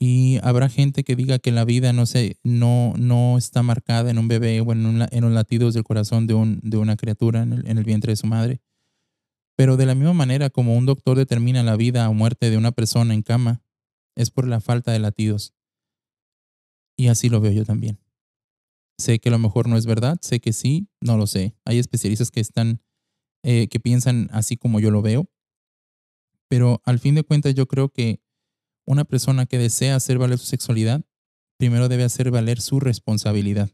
Y 0.00 0.38
habrá 0.42 0.68
gente 0.68 1.02
que 1.02 1.16
diga 1.16 1.40
que 1.40 1.50
la 1.50 1.64
vida 1.64 1.92
no, 1.92 2.06
se, 2.06 2.36
no, 2.44 2.94
no 2.96 3.36
está 3.36 3.64
marcada 3.64 4.10
en 4.10 4.18
un 4.18 4.28
bebé 4.28 4.60
o 4.60 4.72
en, 4.72 5.06
en 5.10 5.20
los 5.22 5.32
latidos 5.32 5.74
del 5.74 5.82
corazón 5.82 6.28
de, 6.28 6.34
un, 6.34 6.60
de 6.62 6.76
una 6.76 6.96
criatura 6.96 7.42
en 7.42 7.52
el, 7.52 7.68
en 7.68 7.78
el 7.78 7.84
vientre 7.84 8.12
de 8.12 8.16
su 8.16 8.28
madre. 8.28 8.60
Pero 9.56 9.76
de 9.76 9.86
la 9.86 9.96
misma 9.96 10.12
manera 10.12 10.50
como 10.50 10.76
un 10.76 10.86
doctor 10.86 11.16
determina 11.16 11.64
la 11.64 11.74
vida 11.74 12.08
o 12.08 12.14
muerte 12.14 12.48
de 12.48 12.56
una 12.56 12.70
persona 12.70 13.12
en 13.12 13.22
cama, 13.22 13.60
es 14.14 14.30
por 14.30 14.46
la 14.46 14.60
falta 14.60 14.92
de 14.92 15.00
latidos. 15.00 15.52
Y 16.96 17.08
así 17.08 17.28
lo 17.28 17.40
veo 17.40 17.50
yo 17.50 17.64
también. 17.64 17.98
Sé 18.98 19.18
que 19.18 19.30
a 19.30 19.32
lo 19.32 19.38
mejor 19.38 19.68
no 19.68 19.76
es 19.76 19.86
verdad, 19.86 20.18
sé 20.20 20.40
que 20.40 20.52
sí, 20.52 20.88
no 21.00 21.16
lo 21.16 21.26
sé. 21.26 21.56
Hay 21.64 21.78
especialistas 21.78 22.30
que 22.30 22.40
están, 22.40 22.80
eh, 23.42 23.68
que 23.68 23.80
piensan 23.80 24.28
así 24.32 24.56
como 24.56 24.80
yo 24.80 24.90
lo 24.90 25.02
veo. 25.02 25.30
Pero 26.48 26.80
al 26.84 26.98
fin 26.98 27.14
de 27.14 27.24
cuentas 27.24 27.54
yo 27.54 27.66
creo 27.66 27.90
que 27.90 28.20
una 28.86 29.04
persona 29.04 29.46
que 29.46 29.58
desea 29.58 29.96
hacer 29.96 30.18
valer 30.18 30.38
su 30.38 30.46
sexualidad, 30.46 31.04
primero 31.58 31.88
debe 31.88 32.04
hacer 32.04 32.30
valer 32.30 32.60
su 32.60 32.80
responsabilidad. 32.80 33.70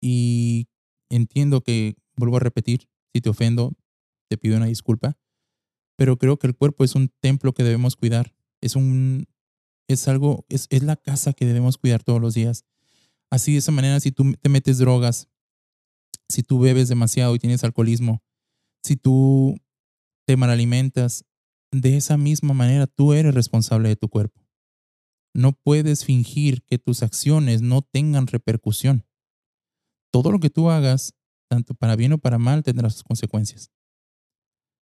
Y 0.00 0.68
entiendo 1.10 1.60
que, 1.62 1.96
vuelvo 2.16 2.36
a 2.36 2.40
repetir, 2.40 2.88
si 3.12 3.20
te 3.20 3.28
ofendo, 3.28 3.74
te 4.28 4.38
pido 4.38 4.56
una 4.56 4.66
disculpa, 4.66 5.18
pero 5.96 6.16
creo 6.16 6.38
que 6.38 6.46
el 6.46 6.54
cuerpo 6.54 6.84
es 6.84 6.94
un 6.94 7.08
templo 7.20 7.52
que 7.52 7.64
debemos 7.64 7.96
cuidar. 7.96 8.34
Es 8.60 8.76
un, 8.76 9.26
es 9.88 10.06
algo, 10.08 10.46
es, 10.48 10.66
es 10.70 10.82
la 10.82 10.96
casa 10.96 11.32
que 11.32 11.44
debemos 11.44 11.76
cuidar 11.76 12.02
todos 12.02 12.20
los 12.20 12.34
días. 12.34 12.64
Así 13.30 13.52
de 13.52 13.58
esa 13.58 13.72
manera, 13.72 14.00
si 14.00 14.12
tú 14.12 14.32
te 14.40 14.48
metes 14.48 14.78
drogas, 14.78 15.28
si 16.30 16.42
tú 16.42 16.58
bebes 16.60 16.88
demasiado 16.88 17.34
y 17.34 17.38
tienes 17.38 17.64
alcoholismo, 17.64 18.22
si 18.82 18.96
tú 18.96 19.56
te 20.26 20.36
malalimentas, 20.36 21.24
de 21.72 21.96
esa 21.96 22.16
misma 22.16 22.54
manera 22.54 22.86
tú 22.86 23.12
eres 23.12 23.34
responsable 23.34 23.88
de 23.88 23.96
tu 23.96 24.08
cuerpo. 24.08 24.40
No 25.34 25.52
puedes 25.52 26.04
fingir 26.04 26.62
que 26.62 26.78
tus 26.78 27.02
acciones 27.02 27.62
no 27.62 27.82
tengan 27.82 28.26
repercusión. 28.26 29.06
Todo 30.12 30.32
lo 30.32 30.40
que 30.40 30.50
tú 30.50 30.70
hagas, 30.70 31.14
tanto 31.48 31.74
para 31.74 31.94
bien 31.94 32.12
o 32.12 32.18
para 32.18 32.38
mal, 32.38 32.62
tendrá 32.62 32.90
sus 32.90 33.04
consecuencias. 33.04 33.70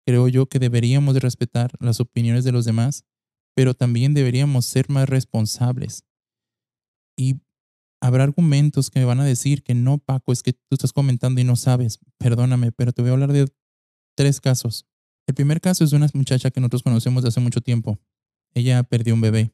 Creo 0.05 0.27
yo 0.27 0.45
que 0.45 0.59
deberíamos 0.59 1.15
de 1.15 1.19
respetar 1.19 1.71
las 1.79 1.99
opiniones 1.99 2.43
de 2.43 2.51
los 2.51 2.65
demás, 2.65 3.03
pero 3.55 3.73
también 3.73 4.13
deberíamos 4.13 4.65
ser 4.65 4.89
más 4.89 5.09
responsables. 5.09 6.03
Y 7.17 7.41
habrá 8.01 8.23
argumentos 8.23 8.89
que 8.89 8.99
me 8.99 9.05
van 9.05 9.19
a 9.19 9.25
decir 9.25 9.63
que 9.63 9.73
no, 9.73 9.97
Paco, 9.97 10.31
es 10.31 10.43
que 10.43 10.53
tú 10.53 10.75
estás 10.75 10.93
comentando 10.93 11.41
y 11.41 11.43
no 11.43 11.55
sabes. 11.55 11.99
Perdóname, 12.17 12.71
pero 12.71 12.91
te 12.93 13.01
voy 13.01 13.09
a 13.09 13.13
hablar 13.13 13.33
de 13.33 13.47
tres 14.15 14.41
casos. 14.41 14.85
El 15.27 15.35
primer 15.35 15.61
caso 15.61 15.83
es 15.83 15.91
de 15.91 15.97
una 15.97 16.07
muchacha 16.13 16.51
que 16.51 16.59
nosotros 16.59 16.83
conocemos 16.83 17.23
de 17.23 17.29
hace 17.29 17.39
mucho 17.39 17.61
tiempo. 17.61 17.99
Ella 18.53 18.83
perdió 18.83 19.13
un 19.13 19.21
bebé 19.21 19.51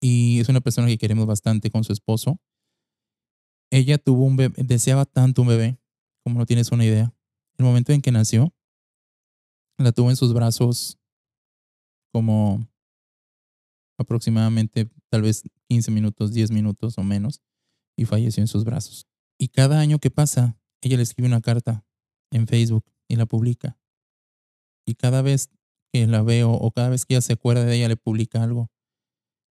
y 0.00 0.40
es 0.40 0.50
una 0.50 0.60
persona 0.60 0.86
que 0.86 0.98
queremos 0.98 1.26
bastante 1.26 1.70
con 1.70 1.82
su 1.82 1.92
esposo. 1.92 2.38
ella 3.70 3.96
tuvo 3.96 4.24
un 4.24 4.36
bebé, 4.36 4.62
deseaba 4.62 5.06
tanto 5.06 5.42
un 5.42 5.48
bebé, 5.48 5.78
como 6.22 6.38
no 6.38 6.46
tienes 6.46 6.70
una 6.70 6.84
idea. 6.84 7.14
El 7.56 7.64
momento 7.64 7.92
en 7.92 8.02
que 8.02 8.12
nació, 8.12 8.52
la 9.78 9.92
tuvo 9.92 10.10
en 10.10 10.16
sus 10.16 10.34
brazos 10.34 10.98
como 12.12 12.68
aproximadamente 13.98 14.90
tal 15.14 15.22
vez 15.22 15.44
15 15.68 15.92
minutos, 15.92 16.32
10 16.32 16.50
minutos 16.50 16.98
o 16.98 17.04
menos, 17.04 17.40
y 17.96 18.04
falleció 18.04 18.40
en 18.40 18.48
sus 18.48 18.64
brazos. 18.64 19.06
Y 19.38 19.46
cada 19.46 19.78
año 19.78 20.00
que 20.00 20.10
pasa, 20.10 20.58
ella 20.82 20.96
le 20.96 21.04
escribe 21.04 21.28
una 21.28 21.40
carta 21.40 21.86
en 22.32 22.48
Facebook 22.48 22.84
y 23.06 23.14
la 23.14 23.24
publica. 23.24 23.78
Y 24.84 24.96
cada 24.96 25.22
vez 25.22 25.50
que 25.92 26.08
la 26.08 26.22
veo 26.22 26.50
o 26.50 26.72
cada 26.72 26.88
vez 26.88 27.06
que 27.06 27.14
ella 27.14 27.20
se 27.20 27.34
acuerda 27.34 27.64
de 27.64 27.76
ella, 27.76 27.86
le 27.86 27.96
publica 27.96 28.42
algo. 28.42 28.72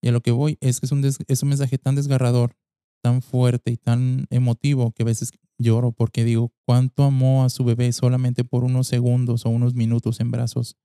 Y 0.02 0.08
a 0.08 0.10
lo 0.10 0.20
que 0.20 0.32
voy 0.32 0.58
es 0.60 0.80
que 0.80 0.86
es 0.86 0.90
un, 0.90 1.04
es 1.04 1.44
mensaje 1.44 1.78
tan 1.78 1.94
desgarrador, 1.94 2.56
tan 3.00 3.22
fuerte 3.22 3.70
y 3.70 3.76
tan 3.76 4.26
emotivo 4.30 4.90
que 4.90 5.04
a 5.04 5.06
veces 5.06 5.30
lloro 5.58 5.92
porque 5.92 6.24
digo, 6.24 6.52
¿cuánto 6.66 7.04
amó 7.04 7.44
a 7.44 7.50
su 7.50 7.62
bebé 7.62 7.92
solamente 7.92 8.42
por 8.42 8.64
unos 8.64 8.88
segundos 8.88 9.46
o 9.46 9.50
unos 9.50 9.74
minutos 9.74 10.18
en 10.18 10.32
brazos? 10.32 10.76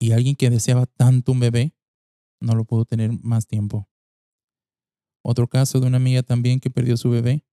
Y 0.00 0.12
alguien 0.12 0.34
que 0.34 0.48
deseaba 0.48 0.86
tanto 0.86 1.32
un 1.32 1.40
bebé, 1.40 1.74
no 2.40 2.54
lo 2.54 2.64
pudo 2.64 2.84
tener 2.84 3.12
más 3.22 3.46
tiempo. 3.46 3.88
Otro 5.22 5.48
caso 5.48 5.80
de 5.80 5.86
una 5.86 5.98
amiga 5.98 6.22
también 6.22 6.60
que 6.60 6.70
perdió 6.70 6.96
su 6.96 7.10
bebé. 7.10 7.44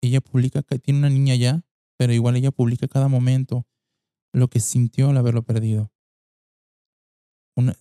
Ella 0.00 0.20
publica 0.20 0.62
que 0.62 0.78
tiene 0.78 1.00
una 1.00 1.10
niña 1.10 1.34
ya, 1.34 1.64
pero 1.96 2.12
igual 2.12 2.36
ella 2.36 2.50
publica 2.50 2.88
cada 2.88 3.08
momento 3.08 3.66
lo 4.32 4.48
que 4.48 4.60
sintió 4.60 5.10
al 5.10 5.16
haberlo 5.16 5.42
perdido. 5.42 5.92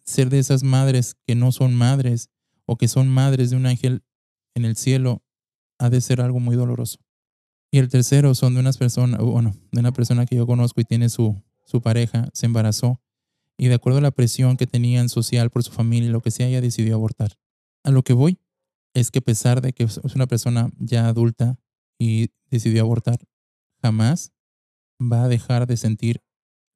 ser 0.03 0.29
de 0.29 0.39
esas 0.39 0.63
madres 0.63 1.15
que 1.25 1.35
no 1.35 1.51
son 1.51 1.75
madres 1.75 2.29
o 2.65 2.77
que 2.77 2.87
son 2.87 3.07
madres 3.07 3.51
de 3.51 3.57
un 3.57 3.67
ángel 3.67 4.03
en 4.55 4.65
el 4.65 4.75
cielo 4.75 5.23
ha 5.79 5.89
de 5.89 6.01
ser 6.01 6.19
algo 6.19 6.39
muy 6.39 6.55
doloroso. 6.55 6.97
Y 7.71 7.77
el 7.79 7.89
tercero 7.89 8.33
son 8.33 8.55
de 8.55 8.59
unas 8.59 8.77
personas, 8.77 9.19
bueno, 9.19 9.53
de 9.71 9.79
una 9.79 9.91
persona 9.91 10.25
que 10.25 10.35
yo 10.35 10.47
conozco 10.47 10.81
y 10.81 10.85
tiene 10.85 11.09
su, 11.09 11.39
su 11.65 11.81
pareja, 11.81 12.29
se 12.33 12.47
embarazó 12.47 12.99
y 13.57 13.67
de 13.67 13.75
acuerdo 13.75 13.99
a 13.99 14.03
la 14.03 14.11
presión 14.11 14.55
que 14.55 14.67
tenían 14.67 15.09
social 15.09 15.49
por 15.49 15.63
su 15.63 15.71
familia 15.71 16.09
y 16.09 16.11
lo 16.11 16.21
que 16.21 16.31
sea, 16.31 16.47
ella 16.47 16.61
decidió 16.61 16.95
abortar. 16.95 17.37
A 17.83 17.91
lo 17.91 18.03
que 18.03 18.13
voy 18.13 18.39
es 18.93 19.11
que 19.11 19.19
a 19.19 19.23
pesar 19.23 19.61
de 19.61 19.73
que 19.73 19.83
es 19.83 19.97
una 20.15 20.27
persona 20.27 20.71
ya 20.77 21.07
adulta 21.07 21.57
y 21.99 22.29
decidió 22.49 22.83
abortar, 22.83 23.19
jamás 23.81 24.31
va 25.01 25.23
a 25.23 25.27
dejar 25.27 25.67
de 25.67 25.77
sentir 25.77 26.21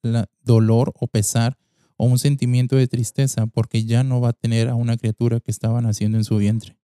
la 0.04 0.30
dolor 0.42 0.94
o 1.00 1.08
pesar 1.08 1.58
o 1.98 2.06
un 2.06 2.18
sentimiento 2.18 2.76
de 2.76 2.88
tristeza 2.88 3.46
porque 3.46 3.86
ya 3.86 4.04
no 4.04 4.22
va 4.22 4.30
a 4.30 4.34
tener 4.34 4.70
a 4.70 4.76
una 4.76 4.98
criatura 4.98 5.40
que 5.40 5.52
estaba 5.52 5.82
naciendo 5.82 6.18
en 6.18 6.24
su 6.24 6.38
vientre. 6.38 6.78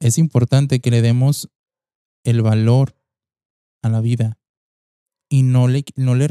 Es 0.00 0.18
importante 0.18 0.80
que 0.80 0.90
le 0.90 1.00
demos 1.00 1.48
el 2.24 2.42
valor 2.42 2.94
a 3.82 3.88
la 3.88 4.00
vida 4.00 4.38
y 5.30 5.42
no 5.42 5.68
le, 5.68 5.84
no 5.96 6.14
le 6.14 6.28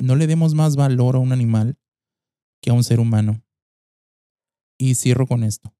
no 0.00 0.16
le 0.16 0.26
demos 0.26 0.54
más 0.54 0.76
valor 0.76 1.16
a 1.16 1.18
un 1.18 1.32
animal 1.32 1.78
que 2.60 2.70
a 2.70 2.74
un 2.74 2.84
ser 2.84 3.00
humano. 3.00 3.42
Y 4.78 4.94
cierro 4.94 5.26
con 5.26 5.44
esto. 5.44 5.74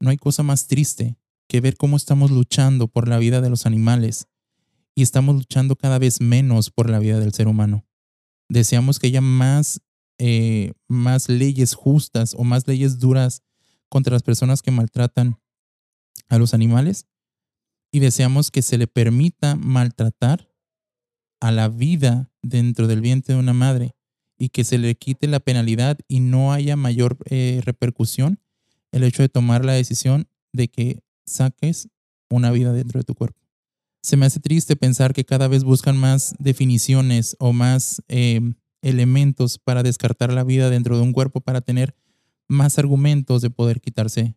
No 0.00 0.10
hay 0.10 0.16
cosa 0.16 0.42
más 0.42 0.66
triste 0.66 1.16
que 1.48 1.60
ver 1.60 1.76
cómo 1.76 1.96
estamos 1.96 2.30
luchando 2.30 2.88
por 2.88 3.08
la 3.08 3.18
vida 3.18 3.40
de 3.40 3.50
los 3.50 3.66
animales 3.66 4.26
y 4.94 5.02
estamos 5.02 5.36
luchando 5.36 5.76
cada 5.76 5.98
vez 5.98 6.20
menos 6.20 6.70
por 6.70 6.90
la 6.90 6.98
vida 6.98 7.20
del 7.20 7.32
ser 7.32 7.46
humano. 7.46 7.86
Deseamos 8.48 8.98
que 8.98 9.06
haya 9.06 9.20
más, 9.20 9.80
eh, 10.18 10.72
más 10.88 11.28
leyes 11.28 11.74
justas 11.74 12.34
o 12.36 12.44
más 12.44 12.66
leyes 12.66 12.98
duras 12.98 13.42
contra 13.88 14.14
las 14.14 14.22
personas 14.22 14.62
que 14.62 14.70
maltratan 14.70 15.38
a 16.28 16.38
los 16.38 16.54
animales 16.54 17.06
y 17.92 18.00
deseamos 18.00 18.50
que 18.50 18.62
se 18.62 18.78
le 18.78 18.86
permita 18.86 19.54
maltratar 19.54 20.51
a 21.42 21.50
la 21.50 21.68
vida 21.68 22.30
dentro 22.40 22.86
del 22.86 23.00
vientre 23.00 23.34
de 23.34 23.40
una 23.40 23.52
madre 23.52 23.96
y 24.38 24.50
que 24.50 24.62
se 24.62 24.78
le 24.78 24.94
quite 24.94 25.26
la 25.26 25.40
penalidad 25.40 25.98
y 26.06 26.20
no 26.20 26.52
haya 26.52 26.76
mayor 26.76 27.18
eh, 27.30 27.60
repercusión 27.64 28.38
el 28.92 29.02
hecho 29.02 29.24
de 29.24 29.28
tomar 29.28 29.64
la 29.64 29.72
decisión 29.72 30.28
de 30.52 30.68
que 30.68 31.00
saques 31.26 31.88
una 32.30 32.52
vida 32.52 32.72
dentro 32.72 33.00
de 33.00 33.04
tu 33.04 33.16
cuerpo. 33.16 33.40
Se 34.02 34.16
me 34.16 34.24
hace 34.24 34.38
triste 34.38 34.76
pensar 34.76 35.14
que 35.14 35.24
cada 35.24 35.48
vez 35.48 35.64
buscan 35.64 35.96
más 35.96 36.36
definiciones 36.38 37.34
o 37.40 37.52
más 37.52 38.02
em, 38.06 38.54
elementos 38.80 39.58
para 39.58 39.82
descartar 39.82 40.32
la 40.32 40.44
vida 40.44 40.70
dentro 40.70 40.96
de 40.96 41.02
un 41.02 41.12
cuerpo 41.12 41.40
para 41.40 41.60
tener 41.60 41.96
más 42.46 42.78
argumentos 42.78 43.42
de 43.42 43.50
poder 43.50 43.80
quitarse 43.80 44.36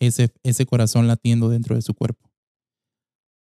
ese, 0.00 0.34
ese 0.42 0.66
corazón 0.66 1.06
latiendo 1.06 1.48
dentro 1.48 1.76
de 1.76 1.82
su 1.82 1.94
cuerpo 1.94 2.30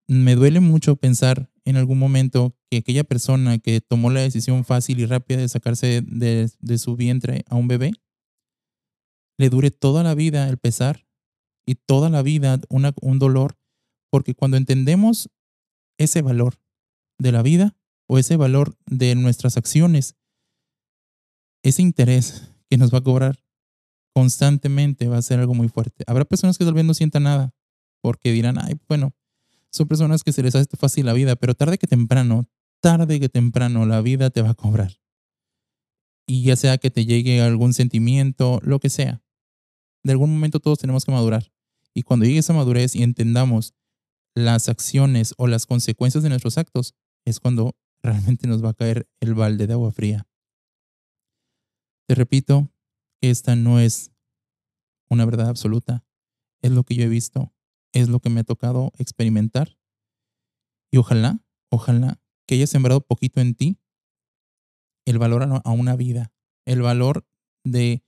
me 0.08 0.36
duele 0.36 0.60
mucho 0.60 0.96
pensar 0.96 1.50
en 1.68 1.76
algún 1.76 2.00
momento 2.00 2.56
que 2.72 2.78
aquella 2.78 3.04
persona 3.04 3.58
que 3.58 3.82
tomó 3.82 4.10
la 4.10 4.22
decisión 4.22 4.64
fácil 4.64 5.02
y 5.02 5.06
rápida 5.06 5.40
de 5.40 5.50
sacarse 5.50 6.02
de, 6.02 6.78
su 6.78 6.96
vientre 6.96 7.44
a 7.50 7.56
un 7.56 7.68
bebé, 7.68 7.92
le 9.38 9.50
dure 9.50 9.70
toda 9.70 10.02
la 10.02 10.16
vida 10.16 10.48
el 10.48 10.58
pesar 10.58 11.06
y 11.66 11.76
toda 11.76 12.10
la 12.10 12.22
vida 12.22 12.62
un 12.70 13.20
dolor, 13.20 13.60
porque 14.10 14.34
cuando 14.34 14.56
entendemos 14.56 15.30
ese 16.00 16.22
valor 16.22 16.56
de 17.20 17.34
la 17.34 17.42
vida 17.42 17.76
o 18.08 18.18
ese 18.18 18.38
valor 18.38 18.78
de 18.86 19.16
nuestras 19.16 19.58
acciones, 19.58 20.16
ese 21.64 21.82
interés 21.82 22.50
que 22.70 22.78
nos 22.78 22.94
va 22.94 23.00
a 23.00 23.04
cobrar 23.04 23.44
constantemente 24.16 25.10
va 25.10 25.18
a 25.18 25.22
ser 25.22 25.42
algo 25.42 25.54
muy 25.54 25.68
fuerte. 25.68 26.06
Habrá 26.08 26.24
personas 26.24 26.58
que 26.58 26.64
tal 26.64 26.76
vez 26.76 26.86
no 26.86 26.94
sientan 26.94 27.24
nada, 27.24 27.54
porque 28.02 28.32
dirán, 28.32 28.58
ay, 28.58 28.80
bueno, 28.88 29.17
son 29.72 29.88
personas 29.88 30.24
que 30.24 30.32
se 30.32 30.44
les 30.44 30.56
hace 30.56 30.78
fácil 30.78 31.06
la 31.06 31.14
vida, 31.14 31.36
pero 31.36 31.56
tarde 31.56 31.78
que 31.78 31.88
temprano, 31.88 32.50
tarde 32.82 33.20
que 33.20 33.30
temprano 33.30 33.86
la 33.86 34.02
vida 34.02 34.30
te 34.30 34.42
va 34.42 34.52
a 34.52 34.54
cobrar. 34.54 35.00
Y 36.28 36.44
ya 36.44 36.56
sea 36.56 36.78
que 36.78 36.92
te 36.92 37.06
llegue 37.06 37.42
algún 37.42 37.74
sentimiento, 37.74 38.60
lo 38.64 38.80
que 38.80 38.90
sea. 38.90 39.24
De 40.04 40.12
algún 40.12 40.32
momento 40.32 40.60
todos 40.60 40.80
tenemos 40.80 41.06
que 41.06 41.12
madurar. 41.12 41.52
Y 41.94 42.04
cuando 42.04 42.26
llegue 42.26 42.40
esa 42.40 42.54
madurez 42.54 42.96
y 42.96 43.04
entendamos 43.04 43.74
las 44.36 44.70
acciones 44.70 45.34
o 45.38 45.48
las 45.48 45.66
consecuencias 45.66 46.24
de 46.24 46.30
nuestros 46.30 46.58
actos, 46.58 46.96
es 47.26 47.40
cuando 47.40 47.76
realmente 48.04 48.48
nos 48.48 48.64
va 48.64 48.70
a 48.70 48.74
caer 48.74 49.10
el 49.20 49.34
balde 49.34 49.68
de 49.68 49.74
agua 49.74 49.92
fría. 49.92 50.28
Te 52.08 52.16
repito 52.16 52.72
esta 53.22 53.56
no 53.56 53.80
es 53.80 54.12
una 55.10 55.26
verdad 55.26 55.50
absoluta. 55.50 56.06
Es 56.62 56.72
lo 56.72 56.84
que 56.84 56.96
yo 56.96 57.04
he 57.04 57.10
visto 57.10 57.54
es 58.02 58.10
lo 58.10 58.20
que 58.20 58.30
me 58.30 58.42
ha 58.42 58.44
tocado 58.44 58.92
experimentar. 58.98 59.78
Y 60.92 60.98
ojalá, 60.98 61.44
ojalá 61.70 62.22
que 62.46 62.56
haya 62.56 62.68
sembrado 62.68 63.02
poquito 63.02 63.42
en 63.42 63.56
ti 63.56 63.80
el 65.06 65.18
valor 65.18 65.44
a 65.64 65.72
una 65.72 65.96
vida, 65.96 66.32
el 66.66 66.82
valor 66.82 67.26
de 67.64 68.04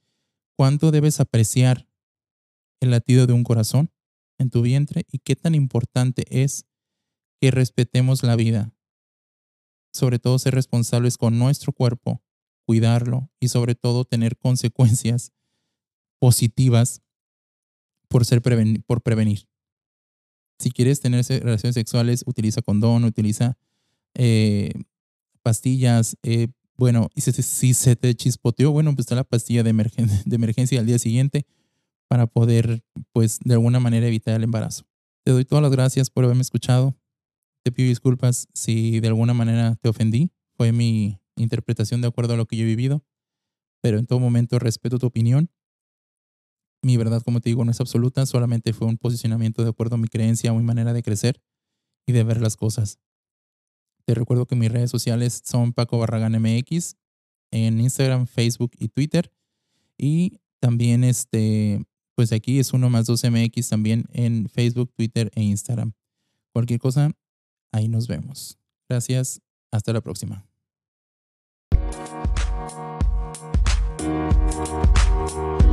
cuánto 0.56 0.92
debes 0.92 1.20
apreciar 1.20 1.88
el 2.82 2.92
latido 2.92 3.26
de 3.26 3.34
un 3.34 3.44
corazón 3.44 3.92
en 4.38 4.50
tu 4.50 4.62
vientre 4.62 5.06
y 5.12 5.20
qué 5.20 5.36
tan 5.36 5.56
importante 5.56 6.26
es 6.44 6.66
que 7.42 7.52
respetemos 7.52 8.24
la 8.24 8.36
vida. 8.36 8.74
Sobre 9.92 10.20
todo 10.20 10.38
ser 10.40 10.54
responsables 10.54 11.18
con 11.18 11.40
nuestro 11.40 11.74
cuerpo, 11.74 12.22
cuidarlo 12.66 13.32
y 13.40 13.48
sobre 13.48 13.76
todo 13.76 14.06
tener 14.06 14.38
consecuencias 14.38 15.34
positivas 16.20 17.02
por, 18.08 18.26
ser 18.26 18.42
por 18.86 19.02
prevenir. 19.02 19.49
Si 20.60 20.72
quieres 20.72 21.00
tener 21.00 21.26
relaciones 21.26 21.74
sexuales, 21.74 22.24
utiliza 22.26 22.62
condón, 22.62 23.06
utiliza 23.06 23.58
eh, 24.14 24.74
pastillas. 25.42 26.18
Eh, 26.24 26.50
bueno, 26.76 27.10
y 27.16 27.22
si, 27.22 27.74
se 27.74 27.96
te 27.96 28.14
chispoteó, 28.16 28.72
bueno, 28.72 28.92
pues 28.92 29.06
está 29.06 29.16
la 29.16 29.24
pastilla 29.24 29.64
de, 29.64 29.74
de 29.74 30.36
emergencia 30.36 30.80
al 30.80 30.86
día 30.86 31.00
siguiente 31.00 31.46
para 32.10 32.28
poder, 32.28 32.84
pues, 33.14 33.40
de 33.44 33.54
alguna 33.54 33.80
manera 33.80 34.08
evitar 34.08 34.36
el 34.36 34.44
embarazo. 34.44 34.86
Te 35.24 35.32
doy 35.32 35.46
todas 35.46 35.62
las 35.62 35.72
gracias 35.72 36.10
por 36.10 36.26
haberme 36.26 36.42
escuchado. 36.42 36.98
Te 37.64 37.72
pido 37.72 37.88
disculpas 37.90 38.48
si 38.54 39.00
de 39.00 39.08
alguna 39.08 39.34
manera 39.34 39.76
te 39.76 39.90
ofendí. 39.90 40.32
Fue 40.58 40.72
mi 40.72 41.20
interpretación 41.36 42.02
de 42.02 42.08
acuerdo 42.08 42.34
a 42.34 42.38
lo 42.38 42.46
que 42.46 42.58
yo 42.58 42.64
he 42.64 42.68
vivido. 42.68 43.06
Pero 43.82 43.98
en 43.98 44.08
todo 44.08 44.20
momento 44.20 44.60
respeto 44.60 45.00
tu 45.00 45.06
opinión 45.06 45.50
mi 46.82 46.98
verdad, 46.98 47.22
como 47.22 47.42
te 47.42 47.50
digo, 47.50 47.66
no 47.66 47.72
es 47.72 47.82
absoluta, 47.82 48.26
solamente 48.26 48.74
fue 48.74 48.88
un 48.88 48.98
posicionamiento 48.98 49.64
de 49.64 49.70
acuerdo 49.70 49.96
a 49.96 49.98
mi 49.98 50.08
creencia 50.08 50.52
o 50.52 50.56
mi 50.56 50.64
manera 50.64 50.94
de 50.94 51.04
crecer 51.04 51.42
y 52.06 52.14
de 52.14 52.24
ver 52.24 52.42
las 52.42 52.58
cosas. 52.58 53.00
Te 54.06 54.16
recuerdo 54.16 54.46
que 54.46 54.56
mis 54.56 54.72
redes 54.72 54.90
sociales 54.90 55.42
son 55.46 55.74
Paco 55.74 56.00
Barragán 56.00 56.42
MX 56.42 56.96
en 57.52 57.80
Instagram, 57.80 58.28
Facebook 58.28 58.72
y 58.78 58.90
Twitter. 58.90 59.32
Y 59.98 60.40
también 60.60 61.04
este, 61.04 61.84
pues 62.16 62.32
aquí 62.32 62.60
es 62.60 62.74
uno 62.74 62.90
más 62.90 63.06
2 63.06 63.26
MX 63.26 63.70
también 63.70 64.06
en 64.14 64.50
Facebook, 64.50 64.92
Twitter 64.96 65.32
e 65.36 65.44
Instagram. 65.44 65.94
Cualquier 66.54 66.80
cosa, 66.80 67.12
ahí 67.72 67.88
nos 67.88 68.08
vemos. 68.08 68.58
Gracias, 68.90 69.42
hasta 69.72 69.94
la 69.94 70.02
próxima. 70.02 70.46